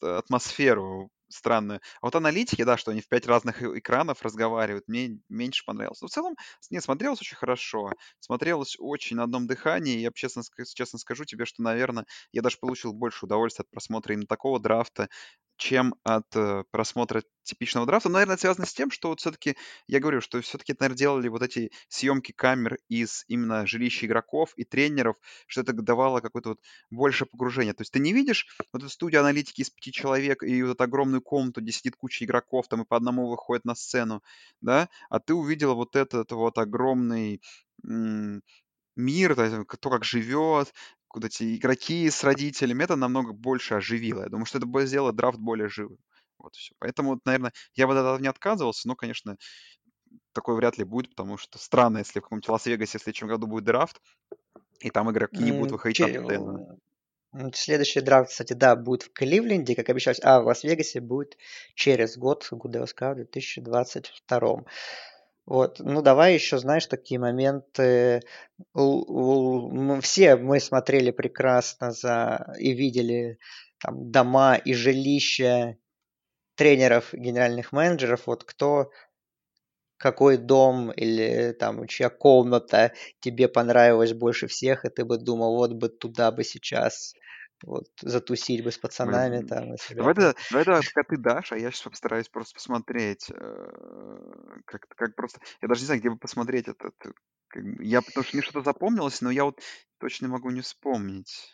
[0.00, 1.80] атмосферу странную.
[2.00, 6.00] А вот аналитики, да, что они в пять разных экранов разговаривают, мне меньше понравилось.
[6.02, 6.34] Но в целом,
[6.70, 7.92] не, смотрелось очень хорошо.
[8.20, 9.98] Смотрелось очень на одном дыхании.
[9.98, 10.42] Я честно,
[10.74, 15.08] честно скажу тебе, что, наверное, я даже получил больше удовольствия от просмотра именно такого драфта,
[15.56, 18.08] чем от э, просмотра типичного драфта.
[18.08, 21.28] Но, наверное, это связано с тем, что вот все-таки, я говорю, что все-таки, наверное, делали
[21.28, 26.60] вот эти съемки камер из именно жилища игроков и тренеров, что это давало какое-то вот
[26.90, 27.72] больше погружение.
[27.72, 30.84] То есть ты не видишь вот эту студию аналитики из пяти человек и вот эту
[30.84, 34.22] огромную комнату, где сидит куча игроков, там и по одному выходит на сцену,
[34.60, 37.40] да, а ты увидела вот этот вот огромный
[38.96, 40.72] мир, кто как живет,
[41.16, 44.22] вот эти игроки с родителями, это намного больше оживило.
[44.22, 45.98] Я думаю, что это сделало драфт более живым.
[46.38, 46.74] Вот все.
[46.78, 49.36] Поэтому, наверное, я бы от этого не отказывался, но, конечно,
[50.32, 53.64] такой вряд ли будет, потому что странно, если в каком-нибудь Лас-Вегасе в следующем году будет
[53.64, 54.00] драфт,
[54.80, 56.20] и там игроки не будут выходить Че...
[56.20, 56.76] на
[57.52, 61.36] Следующий драфт, кстати, да, будет в Кливленде, как обещалось, а в Лас-Вегасе будет
[61.74, 64.64] через год, ГУДСК в 2022.
[65.46, 68.22] Вот, ну давай еще, знаешь, такие моменты.
[70.00, 73.38] Все мы смотрели прекрасно за и видели
[73.80, 75.76] там дома и жилища
[76.56, 78.26] тренеров, генеральных менеджеров.
[78.26, 78.90] Вот кто
[79.98, 85.72] какой дом или там чья комната тебе понравилась больше всех, и ты бы думал, вот
[85.72, 87.14] бы туда бы сейчас
[87.64, 89.76] вот, затусить бы с пацанами там.
[89.94, 93.66] Давай тогда, давай пока ты дашь, а я сейчас постараюсь просто посмотреть, э,
[94.64, 95.40] как, как просто...
[95.62, 97.14] Я даже не знаю, где бы посмотреть этот бы
[97.80, 99.60] я потому что мне что-то запомнилось, но я вот
[99.98, 101.52] точно могу не вспомнить.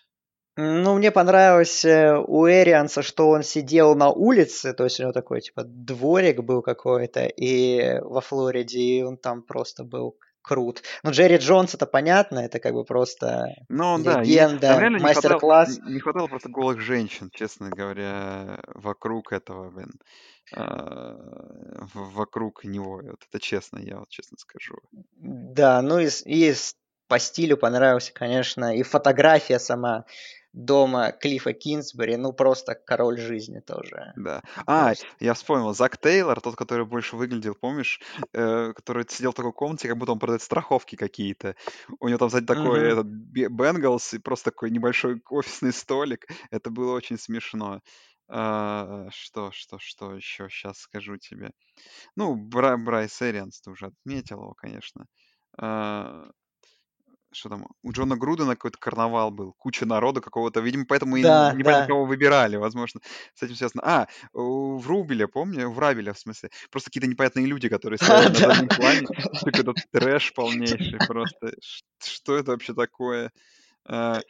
[0.56, 5.12] Ну, мне понравилось э, у Эрианса, что он сидел на улице, то есть у него
[5.12, 10.82] такой, типа, дворик был какой-то, и во Флориде, и он там просто был крут.
[11.02, 15.02] Ну, Джерри Джонс, это понятно, это как бы просто Ну да, легенда, там реально не
[15.02, 15.78] хватало, мастер-класс.
[15.86, 19.92] не хватало просто голых женщин, честно говоря, вокруг этого, блин,
[20.54, 21.16] а,
[21.94, 23.00] вокруг него.
[23.02, 24.76] Вот это честно, я вот честно скажу.
[25.16, 26.54] Да, ну и, и
[27.08, 30.04] по стилю понравился, конечно, и фотография сама
[30.52, 34.14] дома Клиффа Кинсбери, ну просто король жизни тоже.
[34.14, 34.42] Да.
[34.66, 35.06] А, Просто.
[35.20, 37.98] я вспомнил, Зак Тейлор, тот, который больше выглядел, помнишь,
[38.34, 41.56] э, который сидел в такой комнате, как будто он продает страховки какие-то.
[41.98, 42.92] У него там, сзади такой Мгм.
[42.92, 46.26] этот Бенгалс и просто такой небольшой офисный столик.
[46.50, 47.80] Это было очень смешно.
[48.28, 51.52] А, что, что, что еще сейчас скажу тебе?
[52.16, 55.06] Ну, Бра- Брайс Эрианс, ты уже отметил его, конечно.
[55.58, 56.30] А,
[57.32, 61.52] что там, у Джона Грудена какой-то карнавал был, куча народа какого-то, видимо, поэтому и Да,
[61.52, 61.86] непонятно, да.
[61.86, 63.00] кого выбирали, возможно,
[63.34, 63.82] с этим связано.
[63.84, 68.40] А, в Рубеле, помню, в Рабеле, в смысле, просто какие-то непонятные люди, которые стояли на
[68.40, 69.08] заднем плане,
[69.44, 71.52] какой-то трэш полнейший просто.
[72.02, 73.32] Что это вообще такое?
[73.88, 74.20] Э-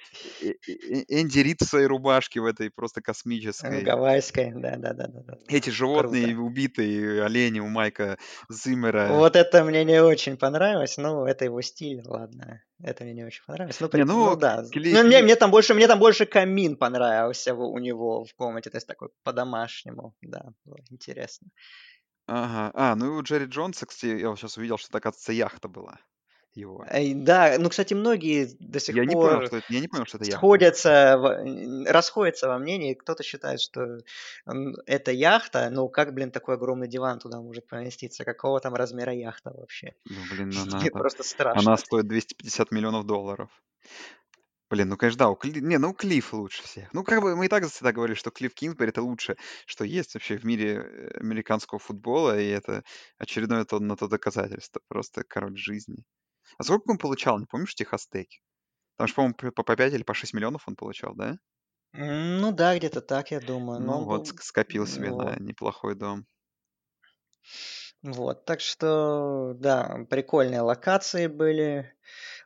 [1.08, 3.82] Энди Рид в своей рубашке в этой просто космической.
[3.82, 5.38] Гавайской, да, да, да, да, да.
[5.48, 6.40] Эти животные Круто.
[6.40, 9.08] убитые, олени у Майка Зиммера.
[9.12, 12.62] Вот это мне не очень понравилось, ну, это его стиль, ладно.
[12.82, 13.78] Это мне не очень понравилось.
[13.80, 14.64] Ну, Не, ну ну, да.
[14.72, 18.70] Кли- Ну, мне, мне там больше, мне там больше камин понравился у него в комнате,
[18.70, 21.48] то есть такой по-домашнему, да, было интересно.
[22.26, 22.70] Ага.
[22.74, 25.98] А, ну и у Джерри Джонса, кстати, я сейчас увидел, что, оказывается, яхта была
[26.54, 26.84] его.
[26.90, 29.88] Эй, Да, ну, кстати, многие до сих Я не понял, пор что это, я не
[29.88, 32.94] понял, что это сходятся, в- расходятся во мнении.
[32.94, 33.98] Кто-то считает, что
[34.86, 38.24] это яхта, ну, как, блин, такой огромный диван туда может поместиться?
[38.24, 39.94] Какого там размера яхта вообще?
[40.04, 41.76] Ну, блин, она, Мне просто она страшно.
[41.76, 43.50] стоит 250 миллионов долларов.
[44.70, 45.60] Блин, ну, конечно, да, у Кли...
[45.60, 46.88] не, ну, Клифф лучше всех.
[46.94, 49.36] Ну, как бы мы и так всегда говорили, что Клифф Кинсбери это лучше,
[49.66, 52.82] что есть вообще в мире э, американского футбола, и это
[53.18, 54.80] очередное то, на то доказательство.
[54.88, 56.04] Просто король жизни.
[56.58, 58.40] А сколько он получал, не помнишь, в Техастеке?
[58.98, 61.38] Там же, по-моему, по по 5 или по 6 миллионов он получал, да?
[61.94, 63.80] Ну да, где-то так, я думаю.
[63.80, 64.38] Но Ну он вот, был...
[64.40, 65.38] скопил себе Вот.
[65.38, 66.26] неплохой дом.
[68.02, 71.94] Вот, так что, да, прикольные локации были.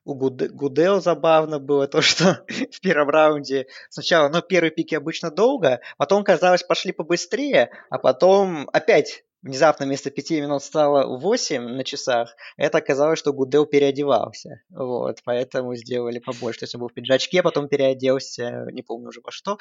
[0.07, 5.31] У Гуде- Гудео забавно было то, что в первом раунде сначала, ну, первые пики обычно
[5.33, 11.85] долго, потом, казалось, пошли побыстрее, а потом опять внезапно вместо пяти минут стало 8 на
[11.85, 12.35] часах.
[12.57, 14.63] Это оказалось, что Гудео переодевался.
[14.71, 16.61] Вот, поэтому сделали побольше.
[16.61, 19.59] То есть он был в пиджачке, потом переоделся, не помню уже во что.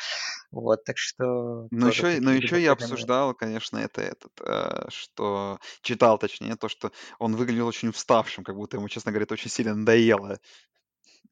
[0.52, 6.18] Вот, так что Но еще, но еще я обсуждал, конечно, это этот, э, что читал,
[6.20, 9.76] точнее, то, что он выглядел очень уставшим, как будто ему, честно говоря, это очень сильно
[9.76, 10.40] надоело.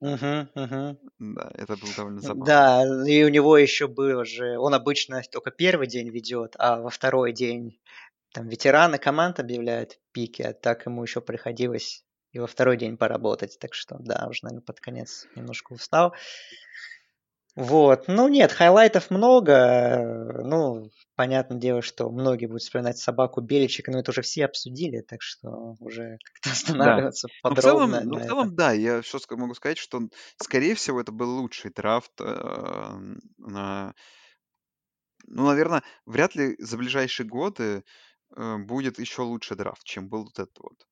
[0.01, 0.97] Мгм, мгм.
[1.19, 2.55] Да, это было довольно забавно.
[2.55, 6.89] Да, и у него еще было же, он обычно только первый день ведет, а во
[6.89, 7.79] второй день
[8.33, 13.57] там ветераны команд объявляют пики, а так ему еще приходилось и во второй день поработать,
[13.59, 16.13] так что да, уже, наверное, под конец немножко устал.
[17.55, 23.99] Вот, ну нет, хайлайтов много, ну, понятное дело, что многие будут вспоминать собаку Беличика, но
[23.99, 26.53] это уже все обсудили, так что уже как-то Да.
[26.53, 30.01] останавливаться Ну, в целом, подробно ну, в целом, да, я что могу сказать, что,
[30.41, 32.97] скорее всего, это был лучший драфт э,
[33.37, 33.93] на...
[35.27, 37.83] Ну, наверное, вряд ли за ближайшие годы
[38.35, 40.87] будет еще лучше драфт, чем был вот этот вот.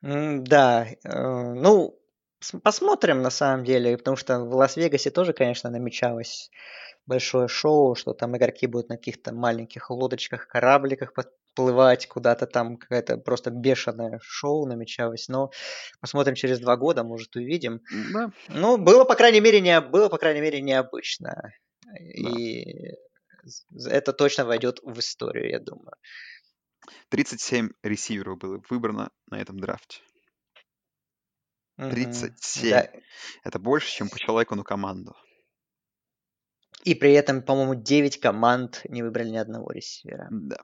[0.00, 1.98] Да, э, ну,
[2.62, 6.50] посмотрим на самом деле, потому что в Лас-Вегасе тоже, конечно, намечалось
[7.06, 13.18] большое шоу, что там игроки будут на каких-то маленьких лодочках, корабликах подплывать куда-то там, какое-то
[13.18, 15.50] просто бешеное шоу намечалось, но
[16.00, 17.80] посмотрим через два года, может, увидим.
[17.90, 21.52] Да, Ну, было, по крайней мере, не, было, по крайней мере, необычно.
[22.16, 22.30] да.
[22.32, 22.92] И
[23.86, 25.94] это точно войдет в историю, я думаю.
[27.08, 30.00] 37 ресиверов было выбрано на этом драфте.
[31.76, 31.90] Мгм.
[31.90, 32.70] 37.
[32.70, 32.90] Да.
[33.44, 35.14] Это больше, чем по человеку на команду.
[36.84, 40.28] И при этом, по-моему, 9 команд не выбрали ни одного ресивера.
[40.30, 40.58] Да.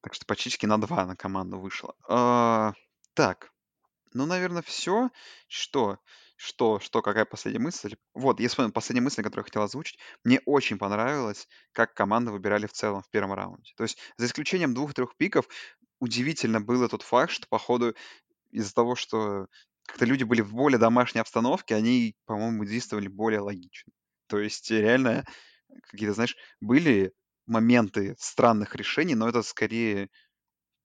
[0.00, 1.94] Так что почти на 2 на команду вышло.
[2.08, 2.72] А,
[3.14, 3.50] так,
[4.14, 5.10] ну, наверное, все.
[5.48, 5.98] Что?
[6.36, 6.78] Что?
[6.80, 7.00] Что?
[7.02, 7.96] Какая последняя мысль?
[8.14, 9.98] Вот, я вспомнил последняя мысль, которую я хотел озвучить.
[10.22, 13.72] Мне очень понравилось, как команды выбирали в целом в первом раунде.
[13.76, 15.46] То есть, за исключением двух-трех пиков,
[15.98, 17.94] удивительно было тот факт, что, походу,
[18.50, 19.48] из-за того, что
[19.86, 23.92] как-то люди были в более домашней обстановке, они, по-моему, действовали более логично.
[24.28, 25.24] То есть, э, реально,
[25.90, 27.12] какие-то, знаешь, были
[27.46, 30.10] моменты странных решений, но это скорее,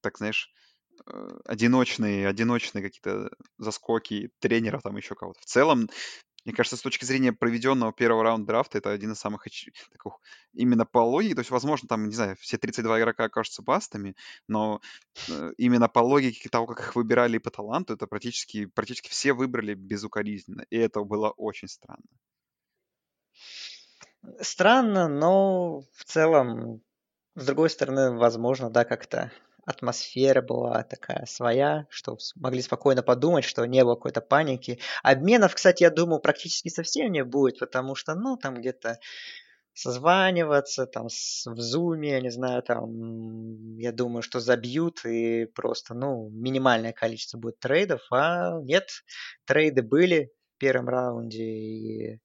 [0.01, 0.51] так знаешь,
[1.45, 5.39] одиночные, одиночные какие-то заскоки тренера, там еще кого-то.
[5.41, 5.89] В целом,
[6.45, 9.73] мне кажется, с точки зрения проведенного первого раунда драфта, это один из самых таких,
[10.53, 14.15] именно по логике, то есть, возможно, там, не знаю, все 32 игрока окажутся бастами,
[14.47, 14.81] но
[15.29, 19.75] э, именно по логике того, как их выбирали по таланту, это практически, практически все выбрали
[19.75, 22.01] безукоризненно, и это было очень странно.
[24.39, 26.81] Странно, но в целом,
[27.35, 29.31] с другой стороны, возможно, да, как-то
[29.65, 34.79] атмосфера была такая своя, что могли спокойно подумать, что не было какой-то паники.
[35.03, 38.99] Обменов, кстати, я думаю, практически совсем не будет, потому что, ну, там где-то
[39.73, 46.29] созваниваться, там, в зуме, я не знаю, там, я думаю, что забьют и просто, ну,
[46.29, 48.89] минимальное количество будет трейдов, а нет,
[49.45, 52.19] трейды были в первом раунде, и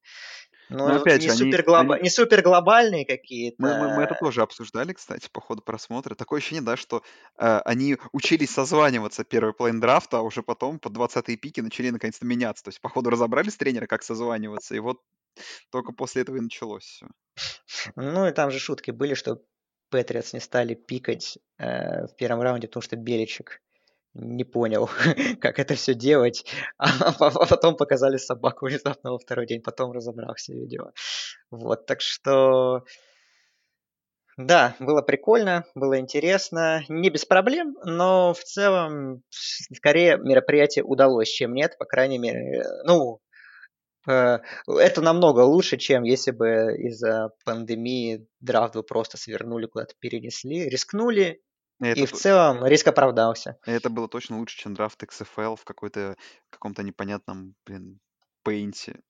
[0.69, 1.91] ну, Но опять не, же, супер глоб...
[1.91, 2.03] они...
[2.03, 3.55] не супер глобальные какие-то.
[3.59, 6.15] Мы, мы, мы это тоже обсуждали, кстати, по ходу просмотра.
[6.15, 7.03] Такое ощущение, да, что
[7.37, 12.25] э, они учились созваниваться первый плейн драфта, а уже потом по 20-е пики начали наконец-то
[12.25, 12.63] меняться.
[12.63, 15.01] То есть, по ходу разобрались тренера, как созваниваться, и вот
[15.71, 17.07] только после этого и началось все.
[17.95, 19.41] Ну и там же шутки были, что
[19.89, 23.61] Патриотс не стали пикать э, в первом раунде, потому что Беличек
[24.17, 24.89] не понял,
[25.41, 26.45] как это все делать,
[26.77, 30.91] а, потом показали собаку внезапно во второй день, потом разобрался видео.
[31.51, 32.83] Вот, так что...
[34.37, 41.55] Да, было прикольно, было интересно, не без проблем, но в целом скорее мероприятие удалось, чем
[41.55, 43.19] нет, по крайней мере, ну,
[44.07, 44.37] э,
[44.67, 51.41] это намного лучше, чем если бы из-за пандемии драфт бы просто свернули, куда-то перенесли, рискнули,
[51.79, 53.57] и, в целом риск оправдался.
[53.65, 56.15] Это было точно лучше, чем драфт XFL в какой-то
[56.49, 57.99] каком-то непонятном, блин,
[58.43, 59.01] пейнте,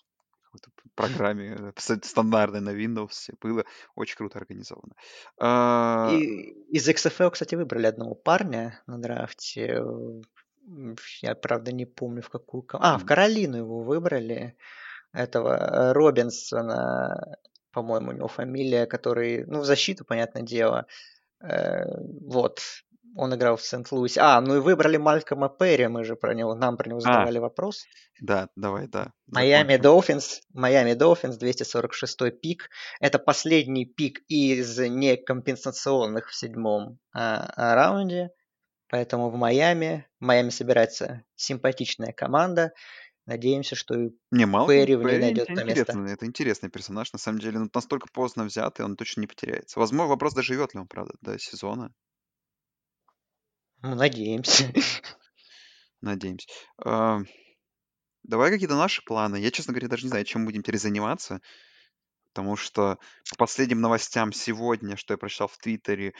[0.51, 3.33] какой-то программе э, стандартной на Windows.
[3.41, 3.63] Было
[3.95, 4.93] очень круто организовано.
[5.39, 9.83] А, И из XFL, кстати, выбрали одного парня на драфте.
[11.21, 12.65] Я, правда, не помню, в какую...
[12.73, 14.57] А, в Каролину его выбрали.
[15.13, 17.37] Этого э, Робинсона,
[17.71, 20.85] по-моему, у него фамилия, который, ну, в защиту, понятное дело,
[21.41, 22.59] вот.
[23.17, 24.21] Он играл в Сент-Луисе.
[24.21, 27.01] А, ну и выбрали Малькома Перри, мы же про него, нам про него а.
[27.01, 27.85] задавали а, вопрос.
[28.21, 29.11] Да, давай, да.
[29.25, 32.69] Майами Долфинс, Майами Долфинс, 246 пик.
[32.99, 38.29] Это последний пик из некомпенсационных в седьмом а, а, раунде.
[38.89, 42.71] Поэтому в Майами, в Майами собирается симпатичная команда.
[43.27, 45.99] Надеемся, что и Не, Малкольм Перри в ней найдет это место.
[45.99, 47.59] это интересный персонаж, на самом деле.
[47.59, 49.79] Ну, настолько поздно взятый, он точно не потеряется.
[49.79, 51.93] Возможно, вопрос, доживет ли он, правда, до сезона.
[53.81, 54.73] Ну, надеемся.
[56.01, 56.47] Надеемся.
[56.77, 57.19] А,
[58.23, 59.35] давай какие-то наши планы.
[59.35, 61.41] Я, честно говоря, даже не знаю, чем будем теперь заниматься.
[62.29, 62.97] Потому что
[63.31, 66.13] по последним новостям сегодня, что я прочитал в Твиттере,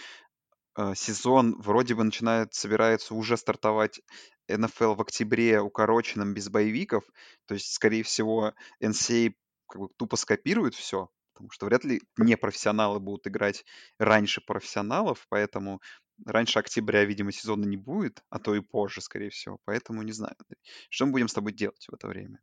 [0.76, 4.02] а, сезон вроде бы начинает, собирается уже стартовать
[4.48, 7.04] НФЛ в октябре укороченном без боевиков,
[7.46, 9.34] то есть, скорее всего, NCAA
[9.68, 13.66] как бы тупо скопирует все, потому что вряд ли непрофессионалы будут играть
[14.00, 15.82] раньше профессионалов, поэтому
[16.26, 19.60] раньше октября, видимо, сезона не будет, а то и позже, скорее всего.
[19.66, 20.36] Поэтому не знаю.
[20.90, 22.40] Что мы будем с тобой делать в это время?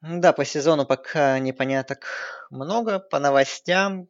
[0.00, 2.06] Да, по сезону пока непоняток
[2.50, 4.08] много, по новостям.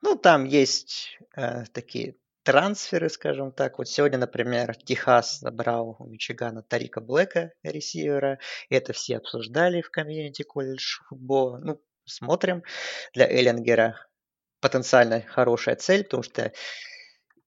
[0.00, 2.16] Ну, там есть э, такие
[2.48, 3.76] трансферы, скажем так.
[3.76, 8.38] Вот сегодня, например, Техас забрал у Мичигана Тарика Блэка, ресивера.
[8.70, 11.58] Это все обсуждали в комьюнити колледж футбола.
[11.62, 12.62] Ну, смотрим.
[13.12, 13.96] Для Эллингера
[14.62, 16.50] потенциально хорошая цель, потому что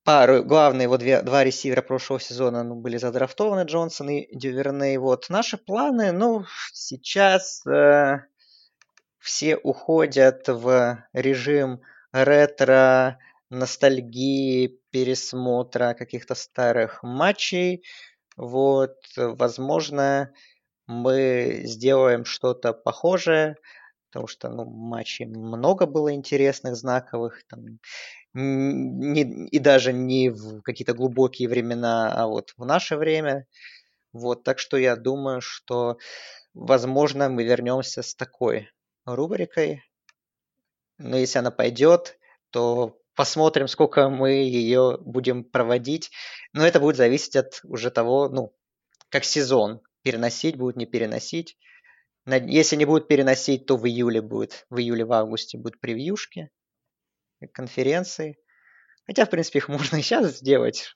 [0.04, 4.98] пару, главные вот две, два ресивера прошлого сезона ну, были задрафтованы, Джонсон и Дюверней.
[4.98, 8.20] Вот наши планы, ну, сейчас э,
[9.18, 11.82] все уходят в режим
[12.12, 13.18] ретро,
[13.52, 17.84] ностальгии, пересмотра каких-то старых матчей.
[18.38, 20.34] Вот, возможно,
[20.88, 23.56] мы сделаем что-то похожее,
[24.10, 27.80] потому что ну, матчей много было интересных, знаковых, там,
[28.34, 33.48] не, и даже не в какие-то глубокие времена, а вот в наше время.
[34.14, 35.98] Вот, так что я думаю, что,
[36.54, 38.70] возможно, мы вернемся с такой
[39.06, 39.84] рубрикой.
[40.98, 42.18] Но если она пойдет,
[42.52, 46.10] то посмотрим, сколько мы ее будем проводить.
[46.54, 48.58] Но это будет зависеть от уже того, ну,
[49.10, 49.82] как сезон.
[50.02, 51.56] Переносить будет, не переносить.
[52.26, 56.50] Если не будет переносить, то в июле будет, в июле, в августе будут превьюшки,
[57.54, 58.40] конференции.
[59.06, 60.92] Хотя, в принципе, их можно и сейчас сделать.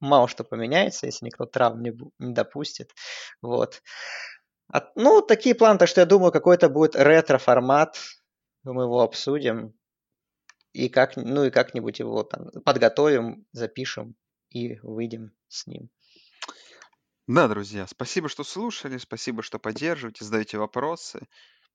[0.00, 2.90] Мало что поменяется, если никто травм не, не допустит.
[3.40, 3.80] Вот.
[4.70, 7.98] А, ну, такие планы, так что я думаю, какой-то будет ретро-формат.
[8.64, 9.79] Мы его обсудим
[10.72, 14.14] и как, ну и как-нибудь его там подготовим, запишем
[14.50, 15.90] и выйдем с ним.
[17.26, 21.28] Да, друзья, спасибо, что слушали, спасибо, что поддерживаете, задаете вопросы.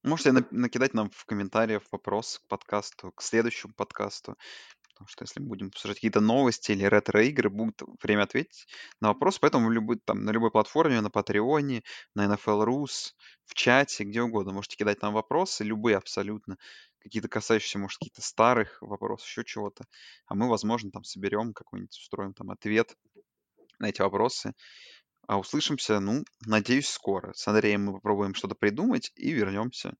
[0.03, 4.35] Можете накидать нам в комментариях вопрос к подкасту, к следующему подкасту.
[4.89, 8.67] Потому что если мы будем обсуждать какие-то новости или ретро-игры, будет время ответить
[9.01, 9.39] на вопрос.
[9.39, 13.13] Поэтому любой, там, на любой платформе, на Патреоне, на NFL Rus,
[13.45, 14.53] в чате, где угодно.
[14.53, 16.57] Можете кидать нам вопросы, любые абсолютно.
[17.05, 19.85] Какие-то касающиеся, может, каких-то старых вопросов, еще чего-то.
[20.25, 22.97] А мы, возможно, там соберем какой-нибудь, устроим там ответ
[23.79, 24.53] на эти вопросы.
[25.27, 27.31] А услышимся, ну, надеюсь, скоро.
[27.33, 29.95] С Андреем мы попробуем что-то придумать и вернемся.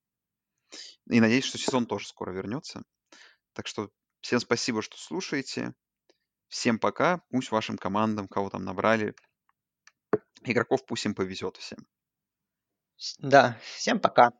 [1.09, 2.83] И надеюсь, что сезон тоже скоро вернется.
[3.53, 3.91] Так что
[4.25, 5.75] Всем спасибо, что слушаете.
[6.47, 7.21] Всем пока.
[7.29, 9.13] Пусть вашим командам, кого там набрали,
[10.41, 11.77] игроков пусть им повезет всем.
[13.19, 14.31] Да, всем пока.